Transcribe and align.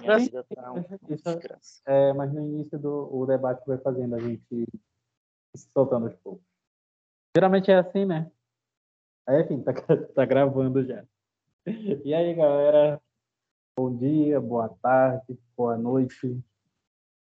Minha 0.00 0.18
vida 0.18 0.44
tá 0.54 0.72
um 0.72 0.78
isso, 1.08 1.82
é, 1.86 2.12
mas 2.12 2.32
no 2.32 2.40
início 2.40 2.78
do 2.78 3.08
o 3.12 3.26
debate 3.26 3.66
vai 3.66 3.78
fazendo 3.78 4.14
a 4.14 4.18
gente 4.20 4.66
se 5.56 5.68
soltando 5.72 6.06
aos 6.06 6.14
poucos. 6.16 6.44
Geralmente 7.36 7.70
é 7.70 7.78
assim, 7.78 8.04
né? 8.04 8.30
Aí, 9.26 9.42
enfim, 9.42 9.62
tá, 9.62 9.72
tá 10.14 10.24
gravando 10.24 10.84
já. 10.84 11.04
E 12.04 12.14
aí, 12.14 12.34
galera? 12.34 13.00
Bom 13.76 13.96
dia, 13.96 14.40
boa 14.40 14.68
tarde, 14.80 15.36
boa 15.56 15.76
noite. 15.76 16.26
Não 16.28 16.42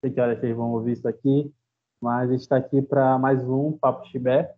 sei 0.04 0.12
que 0.12 0.20
horas 0.20 0.40
vocês 0.40 0.56
vão 0.56 0.72
ouvir 0.74 0.94
isso 0.94 1.08
aqui, 1.08 1.54
mas 2.02 2.32
está 2.32 2.58
aqui 2.58 2.82
para 2.82 3.18
mais 3.18 3.42
um 3.48 3.78
Papo 3.78 4.06
Chibé. 4.08 4.54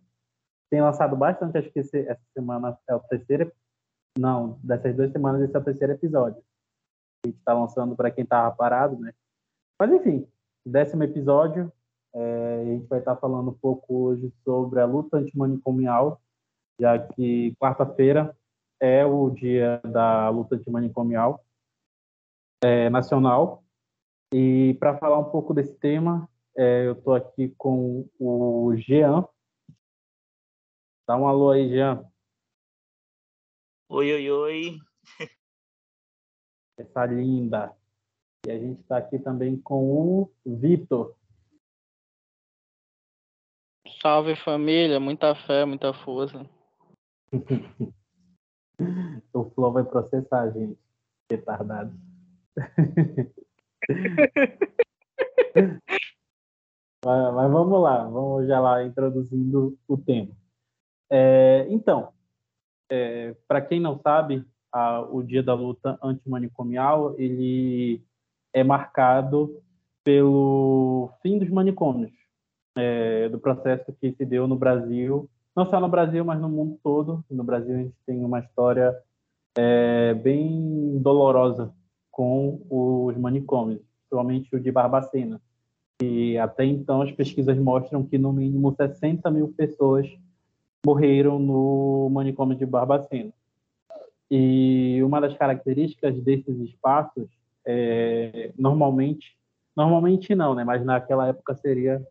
Tem 0.70 0.80
lançado 0.80 1.14
bastante, 1.14 1.58
acho 1.58 1.70
que 1.70 1.78
esse, 1.80 1.98
essa 2.08 2.22
semana 2.32 2.76
é 2.88 2.94
o 2.94 3.00
terceiro. 3.00 3.52
Não, 4.18 4.58
dessas 4.62 4.96
duas 4.96 5.12
semanas 5.12 5.42
esse 5.42 5.54
é 5.54 5.58
o 5.58 5.64
terceiro 5.64 5.92
episódio. 5.92 6.42
A 7.24 7.26
gente 7.26 7.38
está 7.38 7.54
lançando 7.54 7.96
para 7.96 8.10
quem 8.10 8.22
estava 8.22 8.54
parado, 8.54 8.98
né? 8.98 9.14
Mas 9.78 9.90
enfim, 9.90 10.28
décimo 10.64 11.04
episódio. 11.04 11.72
É, 12.14 12.60
a 12.60 12.64
gente 12.64 12.86
vai 12.86 12.98
estar 12.98 13.14
tá 13.14 13.20
falando 13.20 13.50
um 13.50 13.54
pouco 13.54 14.04
hoje 14.04 14.32
sobre 14.44 14.78
a 14.78 14.84
luta 14.84 15.16
antimanicomial, 15.16 16.20
já 16.78 16.98
que 16.98 17.56
quarta-feira 17.56 18.36
é 18.78 19.04
o 19.04 19.30
dia 19.30 19.80
da 19.84 20.28
luta 20.28 20.54
antimanicomial 20.54 21.42
é, 22.62 22.90
nacional. 22.90 23.64
E 24.32 24.76
para 24.78 24.98
falar 24.98 25.18
um 25.18 25.30
pouco 25.30 25.54
desse 25.54 25.74
tema, 25.74 26.28
é, 26.56 26.86
eu 26.86 26.92
estou 26.92 27.14
aqui 27.14 27.54
com 27.56 28.06
o 28.18 28.76
Jean. 28.76 29.26
Dá 31.08 31.16
um 31.16 31.26
alô 31.26 31.50
aí, 31.50 31.68
Jean. 31.68 32.04
Oi, 33.88 34.12
oi, 34.12 34.30
oi. 34.30 34.78
Essa 36.76 37.06
linda. 37.06 37.74
E 38.46 38.50
a 38.50 38.58
gente 38.58 38.80
está 38.80 38.98
aqui 38.98 39.18
também 39.18 39.56
com 39.60 40.22
o 40.22 40.30
Vitor. 40.44 41.14
Salve 44.02 44.36
família, 44.36 45.00
muita 45.00 45.34
fé, 45.34 45.64
muita 45.64 45.94
força. 45.94 46.44
o 49.32 49.50
Flow 49.50 49.72
vai 49.72 49.84
processar, 49.84 50.50
gente. 50.50 50.78
Retardado. 51.30 51.94
mas, 57.04 57.34
mas, 57.34 57.50
vamos 57.50 57.82
lá, 57.82 58.04
vamos 58.04 58.46
já 58.46 58.60
lá 58.60 58.84
introduzindo 58.84 59.78
o 59.88 59.96
tema. 59.96 60.36
É, 61.10 61.66
então, 61.70 62.12
é, 62.90 63.34
para 63.48 63.62
quem 63.62 63.80
não 63.80 63.98
sabe, 64.00 64.44
a, 64.74 65.02
o 65.08 65.22
Dia 65.22 65.40
da 65.40 65.54
Luta 65.54 65.96
Antimanicomial 66.02 67.14
ele 67.16 68.02
é 68.52 68.64
marcado 68.64 69.62
pelo 70.02 71.10
fim 71.22 71.38
dos 71.38 71.48
manicômios, 71.48 72.10
é, 72.76 73.28
do 73.28 73.38
processo 73.38 73.92
que 74.00 74.12
se 74.12 74.24
deu 74.24 74.48
no 74.48 74.56
Brasil, 74.56 75.30
não 75.54 75.70
só 75.70 75.80
no 75.80 75.88
Brasil, 75.88 76.24
mas 76.24 76.40
no 76.40 76.48
mundo 76.48 76.76
todo. 76.82 77.24
No 77.30 77.44
Brasil 77.44 77.74
a 77.74 77.78
gente 77.78 77.94
tem 78.04 78.24
uma 78.24 78.40
história 78.40 78.92
é, 79.56 80.12
bem 80.12 80.98
dolorosa 81.00 81.72
com 82.10 82.60
os 82.68 83.16
manicômios, 83.16 83.80
principalmente 84.00 84.54
o 84.54 84.60
de 84.60 84.72
Barbacena. 84.72 85.40
E 86.02 86.36
até 86.38 86.64
então 86.64 87.00
as 87.00 87.12
pesquisas 87.12 87.56
mostram 87.56 88.04
que 88.04 88.18
no 88.18 88.32
mínimo 88.32 88.74
60 88.74 89.30
mil 89.30 89.54
pessoas 89.56 90.08
morreram 90.84 91.38
no 91.38 92.10
manicômio 92.10 92.56
de 92.56 92.66
Barbacena. 92.66 93.32
E 94.30 95.00
uma 95.02 95.20
das 95.20 95.36
características 95.36 96.18
desses 96.22 96.58
espaços, 96.60 97.28
é, 97.66 98.52
normalmente, 98.58 99.36
normalmente 99.76 100.34
não, 100.34 100.54
né? 100.54 100.64
Mas 100.64 100.84
naquela 100.84 101.28
época 101.28 101.54
seria 101.54 102.04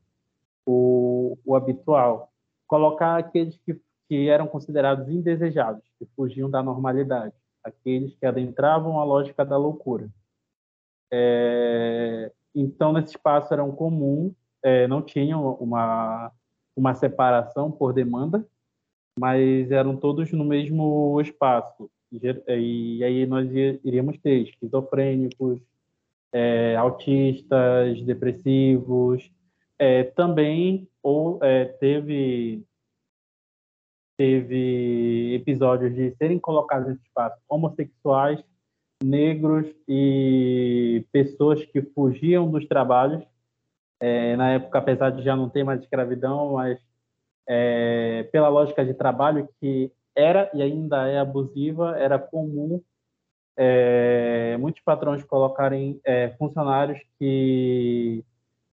o, 0.65 1.37
o 1.45 1.55
habitual, 1.55 2.31
colocar 2.67 3.17
aqueles 3.17 3.57
que, 3.65 3.79
que 4.07 4.29
eram 4.29 4.47
considerados 4.47 5.09
indesejados, 5.09 5.83
que 5.99 6.05
fugiam 6.15 6.49
da 6.49 6.63
normalidade 6.63 7.33
aqueles 7.63 8.13
que 8.15 8.25
adentravam 8.25 8.99
a 8.99 9.03
lógica 9.03 9.45
da 9.45 9.57
loucura. 9.57 10.09
É, 11.11 12.31
então, 12.53 12.91
nesse 12.91 13.15
espaço 13.15 13.53
era 13.53 13.63
um 13.63 13.71
comum, 13.71 14.33
é, 14.61 14.87
não 14.87 15.01
tinham 15.01 15.53
uma, 15.55 16.31
uma 16.75 16.93
separação 16.93 17.71
por 17.71 17.93
demanda, 17.93 18.45
mas 19.17 19.71
eram 19.71 19.95
todos 19.95 20.31
no 20.31 20.43
mesmo 20.43 21.19
espaço. 21.21 21.89
E 22.47 23.03
aí 23.03 23.25
nós 23.25 23.49
iríamos 23.83 24.17
ter 24.19 24.43
esquizofrênicos, 24.43 25.59
é, 26.31 26.75
autistas, 26.75 28.01
depressivos, 28.01 29.31
é, 29.79 30.03
também 30.03 30.87
ou 31.01 31.39
é, 31.43 31.65
teve 31.65 32.63
teve 34.15 35.33
episódios 35.33 35.95
de 35.95 36.15
serem 36.17 36.37
colocados 36.37 36.87
nesse 36.87 37.03
espaço 37.03 37.35
homossexuais, 37.49 38.43
negros 39.03 39.65
e 39.87 41.03
pessoas 41.11 41.65
que 41.65 41.81
fugiam 41.81 42.49
dos 42.49 42.65
trabalhos. 42.67 43.23
É, 43.99 44.35
na 44.35 44.51
época, 44.51 44.77
apesar 44.79 45.09
de 45.09 45.23
já 45.23 45.35
não 45.35 45.49
ter 45.49 45.63
mais 45.63 45.81
escravidão, 45.81 46.53
mas 46.53 46.79
é, 47.47 48.23
pela 48.31 48.49
lógica 48.49 48.85
de 48.85 48.93
trabalho 48.93 49.49
que 49.59 49.91
era 50.15 50.49
e 50.53 50.61
ainda 50.61 51.07
é 51.07 51.19
abusiva, 51.19 51.97
era 51.97 52.19
comum 52.19 52.81
é, 53.55 54.57
muitos 54.57 54.81
patrões 54.81 55.23
colocarem 55.23 55.99
é, 56.03 56.29
funcionários 56.37 56.99
que, 57.19 58.23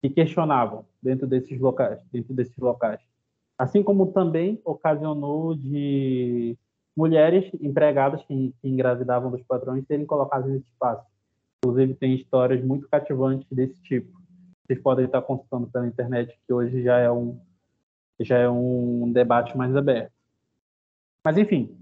que 0.01 0.09
questionavam 0.09 0.85
dentro 1.01 1.25
desses 1.25 1.59
locais, 1.59 1.99
dentro 2.11 2.33
desses 2.33 2.57
locais 2.57 3.01
assim 3.57 3.81
como 3.81 4.11
também 4.11 4.61
ocasionou 4.63 5.55
de 5.55 6.55
mulheres 6.95 7.49
empregadas 7.59 8.23
que, 8.23 8.53
que 8.61 8.67
engravidavam 8.67 9.31
dos 9.31 9.41
patrões 9.43 9.85
serem 9.87 10.05
colocadas 10.05 10.49
nesse 10.49 10.67
espaço. 10.67 11.05
Inclusive, 11.63 11.95
tem 11.95 12.15
histórias 12.15 12.63
muito 12.63 12.87
cativantes 12.87 13.47
desse 13.49 13.81
tipo. 13.81 14.15
Vocês 14.65 14.79
podem 14.81 15.05
estar 15.05 15.21
consultando 15.21 15.67
pela 15.67 15.87
internet, 15.87 16.37
que 16.45 16.53
hoje 16.53 16.83
já 16.83 16.97
é 16.99 17.11
um, 17.11 17.39
já 18.19 18.37
é 18.37 18.49
um 18.49 19.11
debate 19.11 19.57
mais 19.57 19.75
aberto. 19.75 20.11
Mas, 21.27 21.37
enfim, 21.37 21.77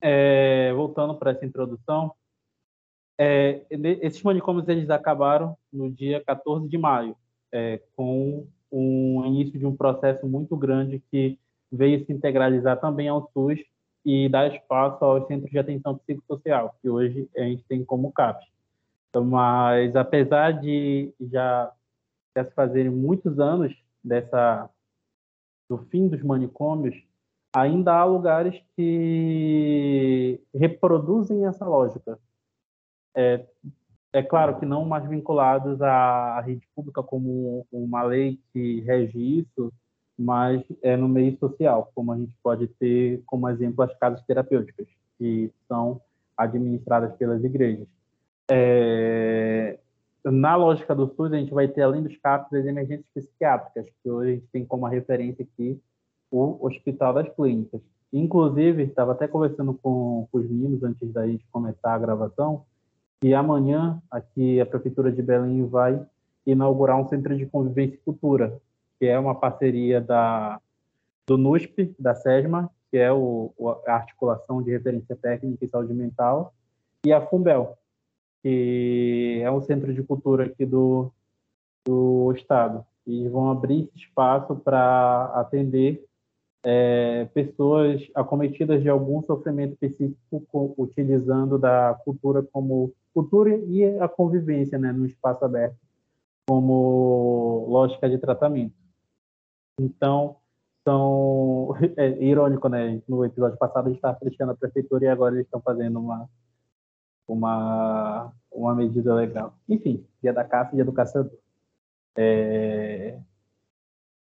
é, 0.00 0.72
voltando 0.72 1.14
para 1.16 1.32
essa 1.32 1.44
introdução, 1.44 2.14
é, 3.20 3.62
esses 4.00 4.22
manicômios 4.22 4.66
eles 4.68 4.88
acabaram 4.88 5.54
no 5.70 5.90
dia 5.90 6.24
14 6.24 6.66
de 6.66 6.78
maio, 6.78 7.14
é, 7.52 7.82
com 7.94 8.48
um 8.72 9.22
início 9.26 9.58
de 9.58 9.66
um 9.66 9.76
processo 9.76 10.26
muito 10.26 10.56
grande 10.56 11.02
que 11.10 11.38
veio 11.70 12.06
se 12.06 12.10
integralizar 12.10 12.80
também 12.80 13.06
ao 13.06 13.30
SUS 13.34 13.60
e 14.02 14.30
dar 14.30 14.50
espaço 14.50 15.04
aos 15.04 15.26
centros 15.26 15.50
de 15.50 15.58
atenção 15.58 15.98
psicossocial, 15.98 16.74
que 16.80 16.88
hoje 16.88 17.28
a 17.36 17.42
gente 17.42 17.64
tem 17.64 17.84
como 17.84 18.12
CAPS. 18.12 18.46
Então, 19.10 19.26
mas 19.26 19.94
apesar 19.94 20.52
de 20.52 21.12
já, 21.20 21.70
já 22.34 22.44
se 22.46 22.54
fazerem 22.54 22.90
muitos 22.90 23.38
anos 23.38 23.76
dessa 24.02 24.70
do 25.68 25.76
fim 25.90 26.08
dos 26.08 26.22
manicômios, 26.22 26.96
ainda 27.54 27.94
há 27.94 28.04
lugares 28.04 28.60
que 28.76 30.40
reproduzem 30.52 31.46
essa 31.46 31.64
lógica. 31.64 32.18
É, 33.16 33.46
é 34.12 34.22
claro 34.22 34.58
que 34.58 34.66
não 34.66 34.84
mais 34.84 35.08
vinculados 35.08 35.80
à 35.80 36.40
rede 36.40 36.66
pública 36.74 37.02
como 37.02 37.64
uma 37.70 38.02
lei 38.02 38.40
que 38.52 38.80
rege 38.80 39.18
isso, 39.18 39.72
mas 40.18 40.62
é 40.82 40.96
no 40.96 41.08
meio 41.08 41.38
social, 41.38 41.90
como 41.94 42.12
a 42.12 42.16
gente 42.16 42.36
pode 42.42 42.66
ter 42.66 43.22
como 43.24 43.48
exemplo 43.48 43.84
as 43.84 43.96
casas 43.98 44.22
terapêuticas, 44.24 44.86
que 45.16 45.50
são 45.68 46.00
administradas 46.36 47.16
pelas 47.16 47.42
igrejas. 47.44 47.86
É, 48.50 49.78
na 50.24 50.56
lógica 50.56 50.94
do 50.94 51.06
SUS, 51.14 51.32
a 51.32 51.36
gente 51.36 51.54
vai 51.54 51.68
ter, 51.68 51.82
além 51.82 52.02
dos 52.02 52.16
CAPs, 52.16 52.52
as 52.52 52.66
emergências 52.66 53.06
psiquiátricas, 53.14 53.86
que 54.02 54.10
hoje 54.10 54.30
a 54.30 54.34
gente 54.34 54.46
tem 54.48 54.64
como 54.64 54.86
referência 54.86 55.44
aqui 55.44 55.80
o 56.30 56.64
Hospital 56.66 57.14
das 57.14 57.28
Clínicas. 57.30 57.80
Inclusive, 58.12 58.84
estava 58.84 59.12
até 59.12 59.26
conversando 59.26 59.74
com, 59.74 60.28
com 60.30 60.38
os 60.38 60.48
meninos 60.48 60.82
antes 60.82 61.12
da 61.12 61.26
gente 61.26 61.44
começar 61.50 61.94
a 61.94 61.98
gravação, 61.98 62.64
e 63.22 63.32
amanhã 63.34 64.02
aqui 64.10 64.60
a 64.60 64.66
Prefeitura 64.66 65.10
de 65.10 65.22
Belém 65.22 65.66
vai 65.66 66.04
inaugurar 66.46 67.00
um 67.00 67.08
centro 67.08 67.36
de 67.36 67.46
convivência 67.46 67.94
e 67.94 68.04
cultura, 68.04 68.60
que 68.98 69.06
é 69.06 69.18
uma 69.18 69.34
parceria 69.34 70.00
da, 70.00 70.60
do 71.26 71.38
NUSP, 71.38 71.94
da 71.98 72.14
SESMA, 72.14 72.70
que 72.90 72.98
é 72.98 73.12
o, 73.12 73.52
a 73.86 73.94
articulação 73.94 74.62
de 74.62 74.70
referência 74.70 75.16
técnica 75.16 75.64
e 75.64 75.68
saúde 75.68 75.92
mental, 75.92 76.54
e 77.04 77.12
a 77.12 77.20
FUNBEL, 77.20 77.76
que 78.42 79.40
é 79.42 79.50
um 79.50 79.60
centro 79.62 79.92
de 79.92 80.02
cultura 80.02 80.44
aqui 80.44 80.64
do, 80.64 81.10
do 81.84 82.32
estado. 82.36 82.84
E 83.06 83.28
vão 83.28 83.50
abrir 83.50 83.90
espaço 83.94 84.54
para 84.56 85.32
atender 85.34 86.04
é, 86.64 87.26
pessoas 87.34 88.02
acometidas 88.14 88.82
de 88.82 88.88
algum 88.88 89.22
sofrimento 89.22 89.74
específico 89.74 90.74
utilizando 90.78 91.58
da 91.58 91.94
cultura 92.04 92.42
como 92.42 92.92
cultura 93.12 93.54
e 93.54 93.84
a 94.00 94.08
convivência, 94.08 94.78
né, 94.78 94.90
no 94.90 95.06
espaço 95.06 95.44
aberto, 95.44 95.76
como 96.48 97.66
lógica 97.68 98.08
de 98.08 98.18
tratamento. 98.18 98.74
Então, 99.78 100.36
são 100.84 101.74
é 101.96 102.22
irônico, 102.22 102.68
né? 102.68 103.02
No 103.08 103.24
episódio 103.24 103.58
passado 103.58 103.86
a 103.86 103.88
gente 103.88 103.98
estava 103.98 104.18
criticando 104.18 104.52
a 104.52 104.56
prefeitura 104.56 105.04
e 105.04 105.08
agora 105.08 105.34
eles 105.34 105.46
estão 105.46 105.60
fazendo 105.60 105.98
uma 105.98 106.28
uma 107.26 108.32
uma 108.52 108.74
medida 108.74 109.14
legal. 109.14 109.54
Enfim, 109.68 110.06
dia 110.22 110.32
da 110.32 110.44
caça 110.44 110.72
e 110.72 110.76
dia 110.76 110.84
do 110.84 110.92
caçador. 110.92 111.32
É... 112.16 113.18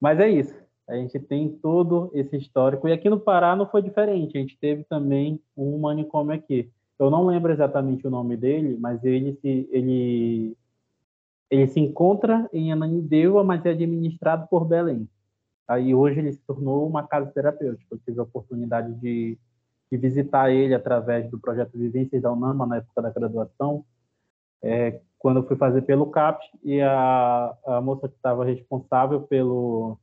Mas 0.00 0.20
é 0.20 0.28
isso. 0.28 0.59
A 0.90 0.96
gente 0.96 1.20
tem 1.20 1.48
todo 1.48 2.10
esse 2.12 2.36
histórico. 2.36 2.88
E 2.88 2.92
aqui 2.92 3.08
no 3.08 3.20
Pará 3.20 3.54
não 3.54 3.64
foi 3.64 3.80
diferente. 3.80 4.36
A 4.36 4.40
gente 4.40 4.58
teve 4.58 4.82
também 4.84 5.40
um 5.56 5.78
manicômio 5.78 6.34
aqui. 6.34 6.68
Eu 6.98 7.08
não 7.10 7.24
lembro 7.24 7.52
exatamente 7.52 8.06
o 8.06 8.10
nome 8.10 8.36
dele, 8.36 8.76
mas 8.78 9.02
ele 9.04 9.34
se, 9.40 9.68
ele, 9.70 10.56
ele 11.48 11.66
se 11.68 11.78
encontra 11.78 12.50
em 12.52 12.72
Ananindeua, 12.72 13.44
mas 13.44 13.64
é 13.64 13.70
administrado 13.70 14.48
por 14.48 14.64
Belém. 14.64 15.08
Aí 15.68 15.94
hoje 15.94 16.18
ele 16.18 16.32
se 16.32 16.40
tornou 16.40 16.86
uma 16.88 17.06
casa 17.06 17.30
terapêutica. 17.30 17.94
Eu 17.94 17.98
tive 18.04 18.18
a 18.18 18.24
oportunidade 18.24 18.92
de, 18.94 19.38
de 19.90 19.96
visitar 19.96 20.50
ele 20.50 20.74
através 20.74 21.30
do 21.30 21.38
projeto 21.38 21.78
Vivências 21.78 22.20
da 22.20 22.32
UNAMA 22.32 22.66
na 22.66 22.76
época 22.78 23.00
da 23.00 23.10
graduação, 23.10 23.84
é, 24.60 25.00
quando 25.18 25.38
eu 25.38 25.46
fui 25.46 25.56
fazer 25.56 25.82
pelo 25.82 26.06
CAPS, 26.06 26.46
e 26.64 26.80
a, 26.80 27.56
a 27.64 27.80
moça 27.80 28.08
que 28.08 28.16
estava 28.16 28.44
responsável 28.44 29.22
pelo, 29.22 29.96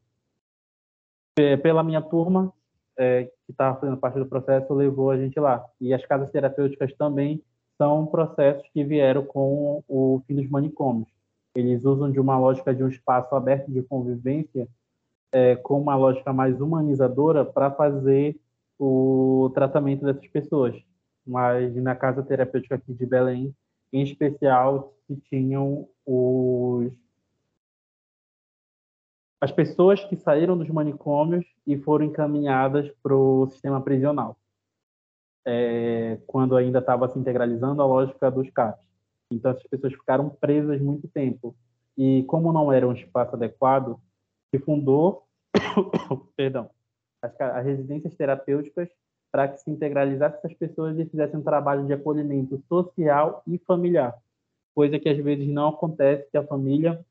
pela 1.61 1.83
minha 1.83 2.01
turma, 2.01 2.51
é, 2.97 3.25
que 3.25 3.51
estava 3.51 3.79
fazendo 3.79 3.97
parte 3.97 4.17
do 4.17 4.25
processo, 4.25 4.73
levou 4.73 5.11
a 5.11 5.17
gente 5.17 5.39
lá. 5.39 5.63
E 5.79 5.93
as 5.93 6.03
casas 6.05 6.31
terapêuticas 6.31 6.93
também 6.93 7.41
são 7.77 8.07
processos 8.07 8.67
que 8.73 8.83
vieram 8.83 9.23
com 9.23 9.83
o 9.87 10.21
fim 10.25 10.35
dos 10.35 10.49
manicômios. 10.49 11.07
Eles 11.55 11.85
usam 11.85 12.11
de 12.11 12.19
uma 12.19 12.37
lógica 12.39 12.73
de 12.73 12.83
um 12.83 12.87
espaço 12.87 13.35
aberto 13.35 13.71
de 13.71 13.83
convivência 13.83 14.67
é, 15.31 15.55
com 15.55 15.79
uma 15.79 15.95
lógica 15.95 16.33
mais 16.33 16.59
humanizadora 16.59 17.45
para 17.45 17.69
fazer 17.71 18.39
o 18.79 19.51
tratamento 19.53 20.05
dessas 20.05 20.27
pessoas. 20.27 20.75
Mas 21.25 21.75
na 21.75 21.95
casa 21.95 22.23
terapêutica 22.23 22.75
aqui 22.75 22.93
de 22.93 23.05
Belém, 23.05 23.53
em 23.93 24.01
especial, 24.01 24.93
se 25.05 25.15
tinham 25.29 25.87
os 26.05 26.91
as 29.39 29.51
pessoas 29.51 30.03
que 30.03 30.15
saíram 30.15 30.57
dos 30.57 30.69
manicômios 30.69 31.45
e 31.65 31.77
foram 31.77 32.05
encaminhadas 32.05 32.91
para 33.03 33.15
o 33.15 33.47
sistema 33.47 33.81
prisional, 33.81 34.35
é, 35.45 36.19
quando 36.25 36.55
ainda 36.55 36.79
estava 36.79 37.07
se 37.07 37.17
integralizando 37.19 37.81
a 37.81 37.85
lógica 37.85 38.31
dos 38.31 38.49
CAPs. 38.49 38.85
Então, 39.31 39.51
essas 39.51 39.67
pessoas 39.67 39.93
ficaram 39.93 40.29
presas 40.29 40.81
muito 40.81 41.07
tempo. 41.07 41.55
E 41.97 42.23
como 42.23 42.51
não 42.51 42.71
era 42.71 42.87
um 42.87 42.93
espaço 42.93 43.35
adequado, 43.35 43.99
se 44.49 44.59
fundou 44.59 45.27
perdão, 46.35 46.69
as, 47.21 47.39
as 47.39 47.65
residências 47.65 48.15
terapêuticas 48.15 48.89
para 49.31 49.47
que 49.47 49.59
se 49.59 49.69
integralizasse 49.69 50.37
essas 50.37 50.53
pessoas 50.53 50.97
e 50.97 51.05
fizessem 51.05 51.39
um 51.39 51.43
trabalho 51.43 51.85
de 51.85 51.93
acolhimento 51.93 52.61
social 52.67 53.43
e 53.45 53.57
familiar, 53.59 54.17
coisa 54.73 54.97
que 54.97 55.09
às 55.09 55.17
vezes 55.17 55.47
não 55.47 55.69
acontece, 55.69 56.29
que 56.31 56.37
a 56.37 56.47
família 56.47 57.05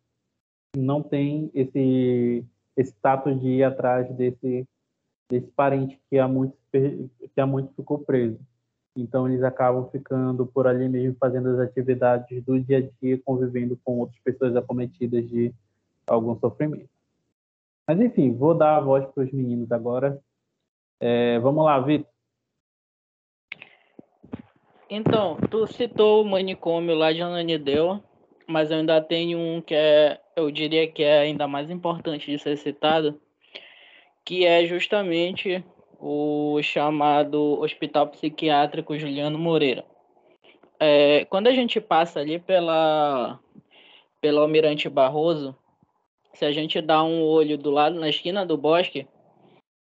não 0.79 1.03
tem 1.03 1.51
esse 1.55 2.45
status 2.79 3.41
de 3.41 3.49
ir 3.49 3.65
atrás 3.65 4.09
desse 4.15 4.67
desse 5.29 5.49
parente 5.49 6.01
que 6.09 6.19
há 6.19 6.29
muito 6.29 6.57
que 6.71 7.41
há 7.41 7.47
muito 7.47 7.73
ficou 7.75 7.99
preso. 7.99 8.39
Então 8.97 9.29
eles 9.29 9.43
acabam 9.43 9.89
ficando 9.91 10.47
por 10.47 10.67
ali 10.67 10.89
mesmo 10.89 11.17
fazendo 11.19 11.51
as 11.51 11.59
atividades 11.59 12.43
do 12.45 12.59
dia 12.61 12.79
a 12.79 13.03
dia, 13.03 13.21
convivendo 13.25 13.79
com 13.85 13.99
outras 13.99 14.19
pessoas 14.21 14.57
acometidas 14.57 15.29
de 15.29 15.53
algum 16.07 16.39
sofrimento. 16.39 16.89
Mas 17.87 18.01
enfim, 18.01 18.35
vou 18.35 18.55
dar 18.55 18.77
a 18.77 18.81
voz 18.81 19.05
para 19.07 19.25
os 19.25 19.33
meninos 19.33 19.71
agora. 19.71 20.21
É, 21.01 21.39
vamos 21.41 21.65
lá, 21.65 21.79
Vitor. 21.81 22.11
Então, 24.89 25.37
tu 25.51 25.67
citou 25.67 26.23
o 26.23 26.29
manicômio 26.29 26.95
lá 26.95 27.13
de 27.13 27.21
Ananideu, 27.21 28.01
mas 28.47 28.71
eu 28.71 28.79
ainda 28.79 29.01
tenho 29.01 29.39
um 29.39 29.61
que 29.61 29.75
é, 29.75 30.21
eu 30.37 30.51
diria 30.51 30.87
que 30.87 31.03
é 31.03 31.21
ainda 31.21 31.49
mais 31.49 31.71
importante 31.71 32.31
de 32.31 32.39
ser 32.39 32.57
citado, 32.57 33.21
que 34.25 34.45
é 34.45 34.65
justamente 34.67 35.65
o 35.99 36.61
chamado 36.63 37.61
Hospital 37.61 38.09
Psiquiátrico 38.09 38.99
Juliano 38.99 39.39
Moreira. 39.39 39.85
É, 40.79 41.25
quando 41.27 41.47
a 41.47 41.53
gente 41.53 41.81
passa 41.81 42.21
ali 42.21 42.39
pela, 42.39 43.41
pela 44.21 44.43
Almirante 44.43 44.89
Barroso, 44.89 45.57
se 46.35 46.45
a 46.45 46.53
gente 46.53 46.81
dá 46.83 47.03
um 47.03 47.23
olho 47.23 47.57
do 47.57 47.71
lado, 47.71 47.99
na 47.99 48.09
esquina 48.09 48.45
do 48.45 48.59
bosque, 48.59 49.07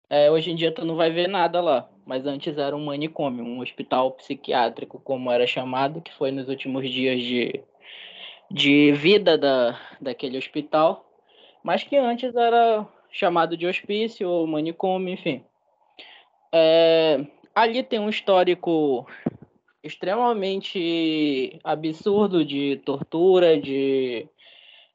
é, 0.09 0.31
hoje 0.31 0.51
em 0.51 0.55
dia 0.55 0.73
tu 0.73 0.85
não 0.85 0.97
vai 0.97 1.11
ver 1.11 1.29
nada 1.29 1.61
lá. 1.61 1.89
Mas 2.07 2.25
antes 2.25 2.57
era 2.57 2.75
um 2.75 2.85
manicômio, 2.85 3.45
um 3.45 3.61
hospital 3.61 4.13
psiquiátrico, 4.13 5.01
como 5.01 5.31
era 5.31 5.47
chamado, 5.47 6.01
que 6.01 6.15
foi 6.15 6.31
nos 6.31 6.49
últimos 6.49 6.89
dias 6.89 7.21
de, 7.21 7.61
de 8.51 8.93
vida 8.93 9.37
da, 9.37 9.79
daquele 10.01 10.39
hospital, 10.39 11.05
mas 11.63 11.83
que 11.83 11.97
antes 11.97 12.35
era 12.35 12.87
chamado 13.11 13.57
de 13.57 13.67
hospício 13.67 14.29
ou 14.29 14.47
manicômio, 14.47 15.15
enfim. 15.15 15.45
É, 16.53 17.27
ali 17.55 17.83
tem 17.83 17.99
um 17.99 18.09
histórico 18.09 19.07
extremamente 19.83 21.59
absurdo 21.65 22.45
de 22.45 22.77
tortura, 22.85 23.61
de 23.61 24.29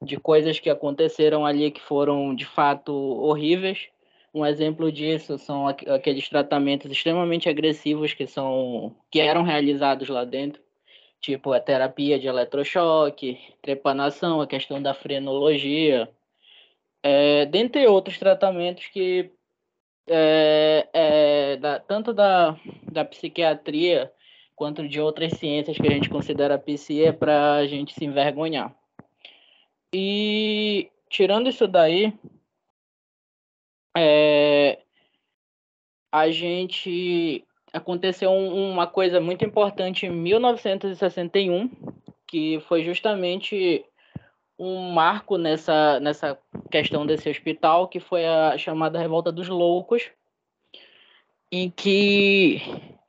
de 0.02 0.16
coisas 0.16 0.58
que 0.58 0.68
aconteceram 0.68 1.46
ali 1.46 1.70
que 1.70 1.80
foram 1.80 2.34
de 2.34 2.44
fato 2.44 2.92
horríveis. 2.92 3.88
Um 4.34 4.44
exemplo 4.44 4.90
disso 4.90 5.38
são 5.38 5.68
aqueles 5.68 6.28
tratamentos 6.28 6.90
extremamente 6.90 7.48
agressivos 7.48 8.12
que 8.14 8.26
são 8.26 8.94
que 9.10 9.20
eram 9.20 9.42
realizados 9.42 10.08
lá 10.08 10.24
dentro, 10.24 10.60
tipo 11.22 11.52
a 11.52 11.60
terapia 11.60 12.18
de 12.18 12.26
eletrochoque, 12.26 13.38
trepanação, 13.62 14.40
a 14.40 14.46
questão 14.46 14.82
da 14.82 14.92
frenologia, 14.92 16.10
é, 17.02 17.46
dentre 17.46 17.86
outros 17.86 18.18
tratamentos 18.18 18.86
que 18.88 19.30
é, 20.08 20.88
é, 20.92 21.56
da, 21.56 21.78
tanto 21.78 22.12
da, 22.12 22.58
da 22.90 23.04
psiquiatria 23.04 24.12
quanto 24.56 24.86
de 24.86 25.00
outras 25.00 25.32
ciências 25.34 25.76
que 25.76 25.86
a 25.86 25.90
gente 25.90 26.10
considera 26.10 26.58
psi 26.58 27.04
é 27.04 27.12
para 27.12 27.54
a 27.54 27.66
gente 27.66 27.94
se 27.94 28.04
envergonhar. 28.04 28.74
E 29.94 30.90
tirando 31.08 31.48
isso 31.48 31.68
daí, 31.68 32.12
é, 33.96 34.80
a 36.10 36.30
gente 36.30 37.46
aconteceu 37.72 38.30
uma 38.32 38.86
coisa 38.86 39.20
muito 39.20 39.44
importante 39.44 40.06
em 40.06 40.10
1961, 40.10 41.70
que 42.26 42.60
foi 42.68 42.84
justamente 42.84 43.84
um 44.58 44.90
marco 44.92 45.36
nessa, 45.36 45.98
nessa 46.00 46.38
questão 46.70 47.06
desse 47.06 47.28
hospital, 47.28 47.88
que 47.88 47.98
foi 47.98 48.26
a 48.26 48.56
chamada 48.58 48.98
Revolta 48.98 49.32
dos 49.32 49.48
Loucos, 49.48 50.10
em 51.50 51.70
que 51.70 52.60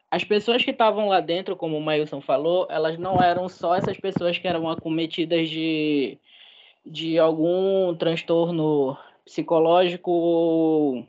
as 0.10 0.24
pessoas 0.24 0.64
que 0.64 0.72
estavam 0.72 1.08
lá 1.08 1.20
dentro, 1.20 1.56
como 1.56 1.78
o 1.78 1.82
Mailson 1.82 2.22
falou, 2.22 2.68
elas 2.70 2.98
não 2.98 3.22
eram 3.22 3.50
só 3.50 3.76
essas 3.76 3.98
pessoas 3.98 4.38
que 4.38 4.48
eram 4.48 4.70
acometidas 4.70 5.50
de 5.50 6.18
de 6.86 7.18
algum 7.18 7.96
transtorno 7.96 8.98
psicológico 9.24 10.12
ou, 10.12 11.08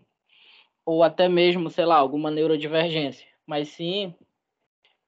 ou 0.85 1.03
até 1.03 1.29
mesmo, 1.29 1.69
sei 1.71 1.85
lá, 1.85 1.97
alguma 1.97 2.31
neurodivergência, 2.31 3.27
mas 3.47 3.69
sim 3.69 4.15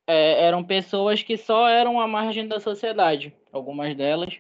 é, 0.07 0.45
eram 0.45 0.63
pessoas 0.63 1.23
que 1.23 1.37
só 1.37 1.69
eram 1.69 2.01
à 2.01 2.07
margem 2.07 2.47
da 2.47 2.61
sociedade, 2.61 3.35
algumas 3.53 3.95
delas, 3.97 4.39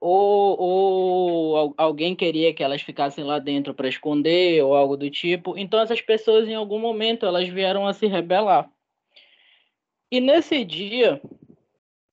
ou, 0.00 0.60
ou 0.60 1.74
alguém 1.76 2.16
queria 2.16 2.52
que 2.52 2.62
elas 2.62 2.82
ficassem 2.82 3.22
lá 3.22 3.38
dentro 3.38 3.74
para 3.74 3.88
esconder 3.88 4.62
ou 4.64 4.74
algo 4.74 4.96
do 4.96 5.08
tipo. 5.10 5.56
Então 5.56 5.80
essas 5.80 6.00
pessoas 6.00 6.48
em 6.48 6.54
algum 6.54 6.78
momento 6.78 7.26
elas 7.26 7.48
vieram 7.48 7.86
a 7.86 7.92
se 7.92 8.06
rebelar. 8.06 8.68
E 10.10 10.20
nesse 10.20 10.64
dia, 10.64 11.20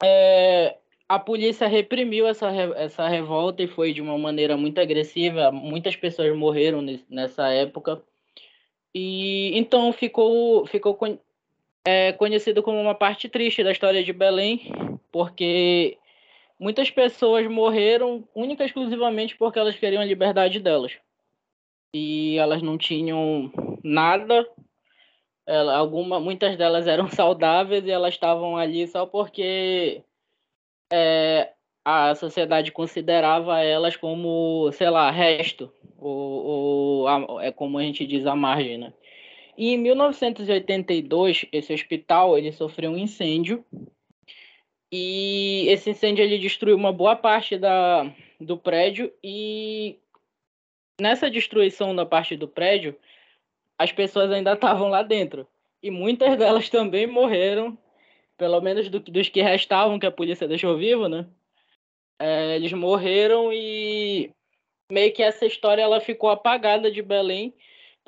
é, 0.01 0.77
a 1.07 1.17
polícia 1.17 1.67
reprimiu 1.67 2.27
essa, 2.27 2.49
essa 2.77 3.07
revolta 3.07 3.63
e 3.63 3.67
foi 3.67 3.91
de 3.91 4.01
uma 4.01 4.17
maneira 4.17 4.55
muito 4.55 4.79
agressiva. 4.79 5.51
Muitas 5.51 5.95
pessoas 5.95 6.37
morreram 6.37 6.81
nessa 7.09 7.49
época. 7.49 8.01
E 9.01 9.57
então 9.57 9.93
ficou, 9.93 10.65
ficou 10.67 10.97
é, 11.85 12.11
conhecido 12.11 12.61
como 12.61 12.81
uma 12.81 12.93
parte 12.93 13.29
triste 13.29 13.63
da 13.63 13.71
história 13.71 14.03
de 14.03 14.11
Belém, 14.11 14.73
porque 15.09 15.97
muitas 16.59 16.91
pessoas 16.91 17.49
morreram 17.49 18.27
única 18.35 18.63
e 18.63 18.65
exclusivamente 18.65 19.37
porque 19.37 19.57
elas 19.57 19.77
queriam 19.77 20.01
a 20.01 20.05
liberdade 20.05 20.59
delas. 20.59 20.97
E 21.95 22.37
elas 22.37 22.61
não 22.61 22.77
tinham 22.77 23.49
nada. 23.81 24.45
Ela, 25.47 25.77
alguma, 25.77 26.19
muitas 26.19 26.57
delas 26.57 26.85
eram 26.85 27.07
saudáveis 27.09 27.85
e 27.85 27.91
elas 27.91 28.13
estavam 28.13 28.57
ali 28.57 28.85
só 28.85 29.05
porque 29.05 30.03
é, 30.91 31.53
a 31.89 32.15
sociedade 32.15 32.71
considerava 32.71 33.59
elas 33.59 33.95
como, 33.95 34.71
sei 34.73 34.89
lá, 34.89 35.09
resto, 35.09 35.71
ou, 35.97 36.45
ou 36.45 37.07
a, 37.07 37.45
é 37.45 37.51
como 37.51 37.77
a 37.77 37.83
gente 37.83 38.05
diz, 38.05 38.25
a 38.25 38.35
margem, 38.35 38.77
né? 38.77 38.93
E 39.57 39.73
em 39.73 39.77
1982, 39.77 41.45
esse 41.51 41.73
hospital 41.73 42.37
ele 42.37 42.51
sofreu 42.51 42.91
um 42.91 42.97
incêndio 42.97 43.65
e 44.91 45.65
esse 45.67 45.89
incêndio 45.89 46.23
ele 46.23 46.37
destruiu 46.37 46.75
uma 46.75 46.93
boa 46.93 47.15
parte 47.15 47.57
da, 47.57 48.09
do 48.39 48.57
prédio 48.57 49.11
e 49.23 49.99
nessa 51.01 51.29
destruição 51.29 51.95
da 51.95 52.05
parte 52.05 52.37
do 52.37 52.47
prédio, 52.47 52.95
as 53.77 53.91
pessoas 53.91 54.31
ainda 54.31 54.53
estavam 54.53 54.89
lá 54.89 55.03
dentro 55.03 55.47
e 55.81 55.89
muitas 55.89 56.37
delas 56.37 56.69
também 56.69 57.07
morreram, 57.07 57.77
pelo 58.37 58.61
menos 58.61 58.89
do, 58.89 58.99
dos 58.99 59.27
que 59.27 59.41
restavam 59.41 59.99
que 59.99 60.05
a 60.05 60.11
polícia 60.11 60.47
deixou 60.47 60.77
vivo, 60.77 61.07
né? 61.09 61.25
É, 62.19 62.55
eles 62.55 62.73
morreram 62.73 63.51
e 63.51 64.29
meio 64.91 65.13
que 65.13 65.23
essa 65.23 65.45
história 65.45 65.81
ela 65.81 66.01
ficou 66.01 66.29
apagada 66.29 66.91
de 66.91 67.01
Belém 67.01 67.53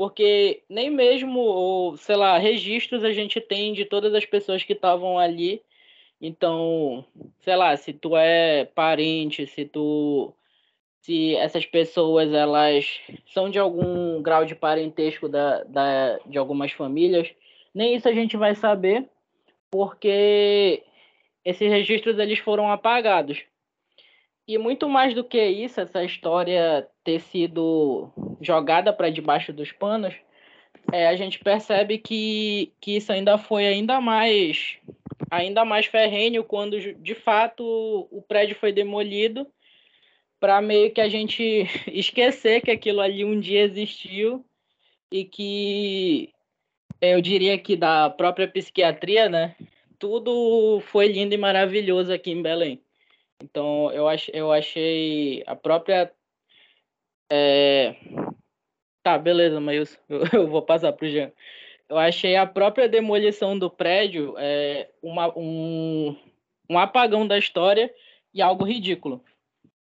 porque 0.01 0.63
nem 0.67 0.89
mesmo, 0.89 1.95
sei 1.97 2.15
lá, 2.15 2.35
registros 2.37 3.03
a 3.03 3.11
gente 3.11 3.39
tem 3.39 3.71
de 3.71 3.85
todas 3.85 4.15
as 4.15 4.25
pessoas 4.25 4.63
que 4.63 4.73
estavam 4.73 5.19
ali. 5.19 5.61
Então, 6.19 7.05
sei 7.41 7.55
lá, 7.55 7.77
se 7.77 7.93
tu 7.93 8.17
é 8.17 8.65
parente, 8.65 9.45
se 9.45 9.63
tu 9.65 10.33
se 11.01 11.35
essas 11.35 11.67
pessoas 11.67 12.33
elas 12.33 12.99
são 13.27 13.47
de 13.47 13.59
algum 13.59 14.21
grau 14.23 14.43
de 14.43 14.55
parentesco 14.55 15.29
da, 15.29 15.63
da, 15.65 16.17
de 16.25 16.37
algumas 16.39 16.71
famílias, 16.71 17.31
nem 17.71 17.95
isso 17.95 18.09
a 18.09 18.13
gente 18.13 18.35
vai 18.35 18.55
saber, 18.55 19.07
porque 19.69 20.83
esses 21.45 21.69
registros 21.69 22.17
eles 22.17 22.39
foram 22.39 22.71
apagados. 22.71 23.43
E 24.47 24.57
muito 24.57 24.89
mais 24.89 25.13
do 25.13 25.23
que 25.23 25.43
isso, 25.43 25.79
essa 25.79 26.03
história 26.03 26.87
ter 27.03 27.19
sido 27.19 28.11
jogada 28.41 28.91
para 28.91 29.09
debaixo 29.09 29.53
dos 29.53 29.71
panos, 29.71 30.13
é, 30.91 31.07
a 31.07 31.15
gente 31.15 31.39
percebe 31.39 31.97
que, 31.97 32.73
que 32.81 32.97
isso 32.97 33.11
ainda 33.11 33.37
foi 33.37 33.65
ainda 33.67 34.01
mais 34.01 34.77
ainda 35.29 35.63
mais 35.63 35.85
ferrenho 35.85 36.43
quando 36.43 36.77
de 36.95 37.15
fato 37.15 37.63
o 38.11 38.21
prédio 38.21 38.55
foi 38.55 38.71
demolido 38.71 39.47
para 40.39 40.59
meio 40.59 40.91
que 40.91 40.99
a 40.99 41.07
gente 41.07 41.67
esquecer 41.87 42.61
que 42.61 42.71
aquilo 42.71 42.99
ali 42.99 43.23
um 43.23 43.39
dia 43.39 43.61
existiu 43.61 44.43
e 45.11 45.23
que 45.23 46.33
eu 46.99 47.21
diria 47.21 47.57
que 47.57 47.75
da 47.75 48.09
própria 48.09 48.47
psiquiatria, 48.47 49.29
né? 49.29 49.55
Tudo 49.99 50.81
foi 50.87 51.07
lindo 51.07 51.33
e 51.33 51.37
maravilhoso 51.37 52.11
aqui 52.11 52.31
em 52.31 52.41
Belém. 52.41 52.81
Então, 53.41 53.91
eu, 53.91 54.07
ach, 54.07 54.29
eu 54.33 54.51
achei 54.51 55.43
a 55.47 55.55
própria. 55.55 56.13
É... 57.31 57.95
Tá, 59.03 59.17
beleza, 59.17 59.59
mas 59.59 59.99
eu, 60.07 60.21
eu 60.33 60.47
vou 60.47 60.61
passar 60.61 60.93
para 60.93 61.05
o 61.05 61.09
Jean. 61.09 61.31
Eu 61.89 61.97
achei 61.97 62.35
a 62.35 62.45
própria 62.45 62.87
demolição 62.87 63.57
do 63.57 63.69
prédio 63.69 64.35
é, 64.37 64.89
uma, 65.01 65.37
um, 65.37 66.17
um 66.69 66.79
apagão 66.79 67.27
da 67.27 67.37
história 67.37 67.93
e 68.33 68.41
algo 68.41 68.63
ridículo. 68.63 69.23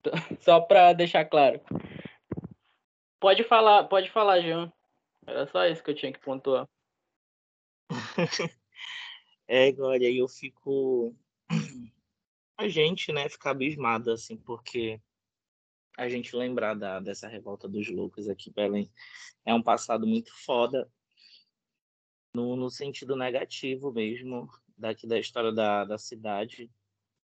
Só 0.40 0.60
para 0.62 0.94
deixar 0.94 1.26
claro. 1.26 1.60
Pode 3.20 3.44
falar, 3.44 3.86
pode 3.86 4.12
falar, 4.12 4.42
Jean. 4.42 4.72
Era 5.26 5.48
só 5.48 5.66
isso 5.66 5.84
que 5.84 5.90
eu 5.90 5.96
tinha 5.96 6.14
que 6.14 6.20
pontuar. 6.20 6.68
é, 9.48 9.74
olha, 9.80 10.12
eu 10.12 10.28
fico 10.28 11.16
a 12.58 12.68
gente, 12.68 13.12
né, 13.12 13.28
ficar 13.30 13.52
abismado, 13.52 14.12
assim, 14.12 14.38
porque 14.38 15.02
a 15.98 16.10
gente 16.10 16.36
lembrar 16.36 16.74
da, 16.74 17.00
dessa 17.00 17.28
revolta 17.28 17.68
dos 17.68 17.90
loucos 17.90 18.28
aqui, 18.30 18.52
Belém, 18.52 18.90
é 19.46 19.54
um 19.54 19.62
passado 19.62 20.06
muito 20.06 20.32
foda, 20.44 20.90
no, 22.34 22.56
no 22.56 22.70
sentido 22.70 23.16
negativo 23.16 23.92
mesmo, 23.92 24.50
daqui 24.78 25.08
da 25.08 25.18
história 25.18 25.54
da, 25.54 25.86
da 25.86 25.98
cidade. 25.98 26.70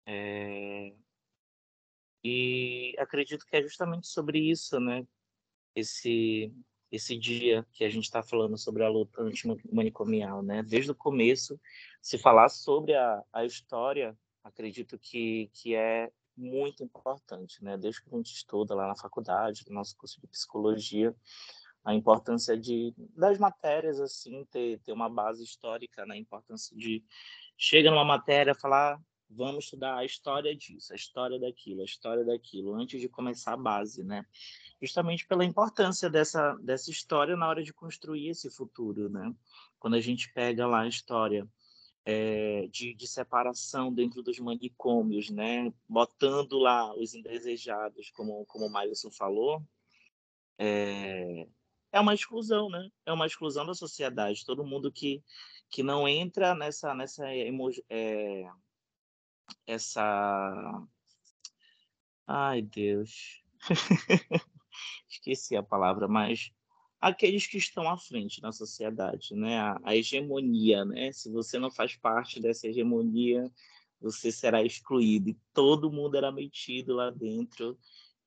É... 0.06 0.94
E 2.24 2.94
acredito 2.98 3.44
que 3.44 3.56
é 3.56 3.62
justamente 3.62 4.06
sobre 4.06 4.38
isso, 4.38 4.78
né? 4.78 5.04
Esse, 5.74 6.52
esse 6.90 7.18
dia 7.18 7.66
que 7.72 7.82
a 7.84 7.88
gente 7.88 8.04
está 8.04 8.22
falando 8.22 8.56
sobre 8.56 8.84
a 8.84 8.88
luta 8.88 9.22
antimanicomial, 9.22 10.40
né? 10.40 10.62
Desde 10.62 10.92
o 10.92 10.94
começo, 10.94 11.60
se 12.00 12.16
falar 12.16 12.48
sobre 12.48 12.94
a, 12.94 13.24
a 13.32 13.44
história 13.44 14.16
acredito 14.44 14.98
que, 14.98 15.50
que 15.52 15.74
é 15.74 16.10
muito 16.36 16.82
importante, 16.82 17.62
né? 17.62 17.76
Desde 17.76 18.02
que 18.02 18.12
a 18.12 18.16
gente 18.16 18.32
estuda 18.32 18.74
lá 18.74 18.88
na 18.88 18.96
faculdade, 18.96 19.64
no 19.68 19.74
nosso 19.74 19.96
curso 19.96 20.20
de 20.20 20.26
psicologia, 20.26 21.14
a 21.84 21.94
importância 21.94 22.56
de 22.56 22.94
das 23.16 23.38
matérias 23.38 24.00
assim 24.00 24.44
ter, 24.46 24.78
ter 24.80 24.92
uma 24.92 25.08
base 25.08 25.42
histórica, 25.42 26.06
né? 26.06 26.14
A 26.14 26.18
importância 26.18 26.76
de 26.76 27.04
chega 27.56 27.90
numa 27.90 28.04
matéria 28.04 28.54
falar 28.54 29.00
vamos 29.34 29.64
estudar 29.64 29.96
a 29.96 30.04
história 30.04 30.54
disso, 30.54 30.92
a 30.92 30.96
história 30.96 31.40
daquilo, 31.40 31.80
a 31.80 31.84
história 31.84 32.24
daquilo, 32.24 32.74
antes 32.74 33.00
de 33.00 33.08
começar 33.08 33.54
a 33.54 33.56
base, 33.56 34.04
né? 34.04 34.24
Justamente 34.80 35.26
pela 35.26 35.44
importância 35.44 36.08
dessa 36.08 36.54
dessa 36.62 36.90
história 36.90 37.36
na 37.36 37.48
hora 37.48 37.62
de 37.62 37.72
construir 37.72 38.28
esse 38.28 38.50
futuro, 38.50 39.08
né? 39.08 39.34
Quando 39.78 39.94
a 39.94 40.00
gente 40.00 40.32
pega 40.32 40.66
lá 40.66 40.82
a 40.82 40.88
história 40.88 41.48
é, 42.04 42.66
de, 42.68 42.94
de, 42.94 43.06
separação 43.06 43.92
dentro 43.92 44.22
dos 44.22 44.38
manicômios, 44.38 45.30
né? 45.30 45.72
botando 45.88 46.58
lá 46.58 46.94
os 46.96 47.14
indesejados, 47.14 48.10
como, 48.10 48.44
como 48.46 48.66
o 48.66 48.70
Mailson 48.70 49.10
falou, 49.10 49.62
é, 50.58 51.46
é 51.92 52.00
uma 52.00 52.14
exclusão, 52.14 52.68
né? 52.70 52.88
É 53.06 53.12
uma 53.12 53.26
exclusão 53.26 53.66
da 53.66 53.74
sociedade. 53.74 54.44
Todo 54.44 54.64
mundo 54.64 54.90
que, 54.90 55.22
que 55.70 55.82
não 55.82 56.08
entra 56.08 56.54
nessa 56.54 56.94
nessa 56.94 57.24
é, 57.88 58.46
essa 59.66 60.86
ai 62.26 62.62
Deus 62.62 63.42
esqueci 65.08 65.56
a 65.56 65.62
palavra, 65.62 66.08
mas 66.08 66.52
aqueles 67.02 67.48
que 67.48 67.58
estão 67.58 67.90
à 67.90 67.98
frente 67.98 68.40
na 68.40 68.52
sociedade, 68.52 69.34
né? 69.34 69.58
A, 69.58 69.80
a, 69.82 69.96
hegemonia, 69.96 70.84
né? 70.84 71.10
Se 71.10 71.28
você 71.28 71.58
não 71.58 71.68
faz 71.68 71.96
parte 71.96 72.40
dessa 72.40 72.68
hegemonia, 72.68 73.50
você 74.00 74.30
será 74.30 74.62
excluído. 74.62 75.30
E 75.30 75.38
todo 75.52 75.90
mundo 75.90 76.16
era 76.16 76.30
metido 76.30 76.94
lá 76.94 77.10
dentro. 77.10 77.76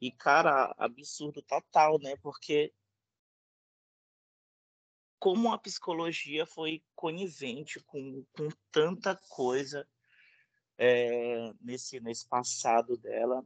E, 0.01 0.11
cara, 0.11 0.75
absurdo 0.77 1.41
total, 1.41 1.97
né? 1.99 2.17
Porque 2.17 2.73
como 5.17 5.53
a 5.53 5.57
psicologia 5.57 6.45
foi 6.45 6.83
conivente 6.93 7.79
com, 7.79 8.25
com 8.33 8.49
tanta 8.71 9.15
coisa 9.29 9.87
é, 10.77 11.53
nesse, 11.61 12.01
nesse 12.01 12.27
passado 12.27 12.97
dela. 12.97 13.41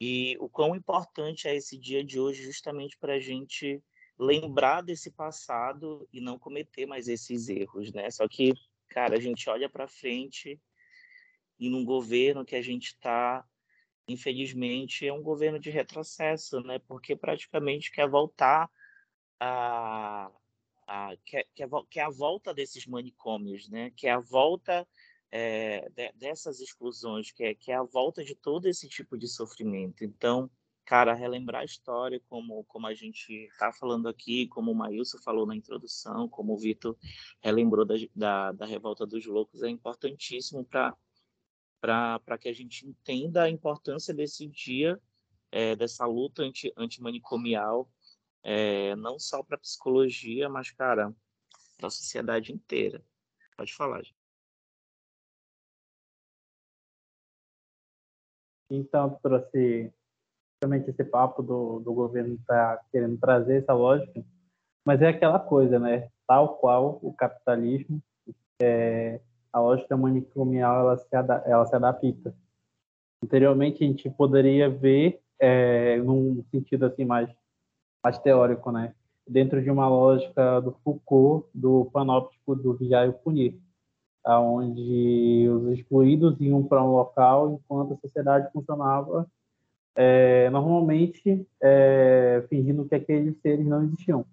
E 0.00 0.38
o 0.40 0.48
quão 0.48 0.74
importante 0.74 1.46
é 1.46 1.54
esse 1.54 1.76
dia 1.78 2.02
de 2.02 2.18
hoje 2.18 2.42
justamente 2.42 2.96
para 2.98 3.14
a 3.14 3.20
gente 3.20 3.84
lembrar 4.18 4.82
desse 4.82 5.10
passado 5.10 6.08
e 6.12 6.20
não 6.20 6.38
cometer 6.38 6.86
mais 6.86 7.08
esses 7.08 7.48
erros, 7.48 7.92
né? 7.92 8.10
Só 8.10 8.28
que, 8.28 8.52
cara, 8.88 9.16
a 9.16 9.20
gente 9.20 9.48
olha 9.50 9.68
para 9.68 9.88
frente 9.88 10.60
e 11.58 11.68
num 11.68 11.84
governo 11.84 12.44
que 12.44 12.56
a 12.56 12.62
gente 12.62 12.88
está, 12.88 13.44
infelizmente, 14.08 15.06
é 15.06 15.12
um 15.12 15.22
governo 15.22 15.58
de 15.58 15.70
retrocesso, 15.70 16.60
né? 16.60 16.78
Porque 16.78 17.16
praticamente 17.16 17.90
quer 17.90 18.08
voltar 18.08 18.70
a, 19.40 20.30
a 20.86 21.16
quer, 21.24 21.46
quer, 21.54 21.68
quer 21.90 22.02
a 22.02 22.10
volta 22.10 22.54
desses 22.54 22.86
manicômios, 22.86 23.68
né? 23.68 23.90
Quer 23.96 24.10
a 24.10 24.20
volta 24.20 24.86
é, 25.30 25.88
de, 25.90 26.12
dessas 26.12 26.60
exclusões, 26.60 27.32
quer, 27.32 27.54
quer 27.56 27.74
a 27.74 27.82
volta 27.82 28.24
de 28.24 28.36
todo 28.36 28.66
esse 28.68 28.88
tipo 28.88 29.18
de 29.18 29.26
sofrimento. 29.26 30.04
Então, 30.04 30.48
cara, 30.84 31.14
relembrar 31.14 31.62
a 31.62 31.64
história, 31.64 32.20
como, 32.28 32.64
como 32.64 32.86
a 32.86 32.94
gente 32.94 33.32
está 33.32 33.72
falando 33.72 34.08
aqui, 34.08 34.46
como 34.48 34.70
o 34.70 34.74
Maílson 34.74 35.18
falou 35.18 35.46
na 35.46 35.56
introdução, 35.56 36.28
como 36.28 36.52
o 36.52 36.58
Vitor 36.58 36.96
relembrou 37.40 37.84
da, 37.84 37.94
da, 38.14 38.52
da 38.52 38.66
revolta 38.66 39.06
dos 39.06 39.24
loucos, 39.26 39.62
é 39.62 39.68
importantíssimo 39.68 40.64
para 40.64 42.38
que 42.38 42.48
a 42.48 42.52
gente 42.52 42.86
entenda 42.86 43.44
a 43.44 43.50
importância 43.50 44.12
desse 44.12 44.46
dia, 44.46 45.00
é, 45.50 45.74
dessa 45.74 46.04
luta 46.06 46.42
anti, 46.42 46.72
antimanicomial, 46.76 47.90
é, 48.42 48.94
não 48.96 49.18
só 49.18 49.42
para 49.42 49.56
a 49.56 49.60
psicologia, 49.60 50.48
mas, 50.48 50.70
cara, 50.70 51.14
para 51.78 51.86
a 51.86 51.90
sociedade 51.90 52.52
inteira. 52.52 53.02
Pode 53.56 53.72
falar, 53.74 54.02
gente. 54.02 54.16
Então, 58.70 59.18
trouxe 59.22 59.92
justamente 60.64 60.90
esse 60.90 61.04
papo 61.04 61.42
do, 61.42 61.80
do 61.80 61.92
governo 61.92 62.34
está 62.34 62.80
querendo 62.90 63.18
trazer 63.18 63.58
essa 63.58 63.74
lógica 63.74 64.24
Mas 64.84 65.02
é 65.02 65.08
aquela 65.08 65.38
coisa, 65.38 65.78
né? 65.78 66.08
Tal 66.26 66.56
qual 66.56 66.98
o 67.02 67.12
capitalismo, 67.12 68.02
é, 68.60 69.20
a 69.52 69.60
lógica 69.60 69.96
manicomial 69.96 70.80
ela 70.80 70.96
se, 70.96 71.06
ela 71.46 71.66
se 71.66 71.76
adapta. 71.76 72.34
Anteriormente 73.22 73.84
a 73.84 73.86
gente 73.86 74.08
poderia 74.10 74.68
ver 74.70 75.20
é, 75.38 75.98
num 75.98 76.42
sentido 76.50 76.86
assim 76.86 77.04
mais 77.04 77.30
mais 78.02 78.18
teórico, 78.18 78.70
né? 78.70 78.94
Dentro 79.26 79.62
de 79.62 79.70
uma 79.70 79.88
lógica 79.88 80.60
do 80.60 80.72
Foucault, 80.84 81.48
do 81.54 81.86
panóptico 81.86 82.54
do 82.54 82.74
vigiar 82.74 83.08
e 83.08 83.12
punir, 83.12 83.58
aonde 84.22 85.48
os 85.48 85.78
excluídos 85.78 86.38
iam 86.38 86.62
para 86.62 86.84
um 86.84 86.92
local 86.92 87.52
enquanto 87.52 87.94
a 87.94 87.96
sociedade 87.96 88.52
funcionava 88.52 89.26
é, 89.94 90.50
normalmente 90.50 91.46
é, 91.62 92.44
fingindo 92.48 92.84
que 92.86 92.94
aqueles 92.94 93.40
seres 93.40 93.66
não 93.66 93.84
existiam, 93.84 94.24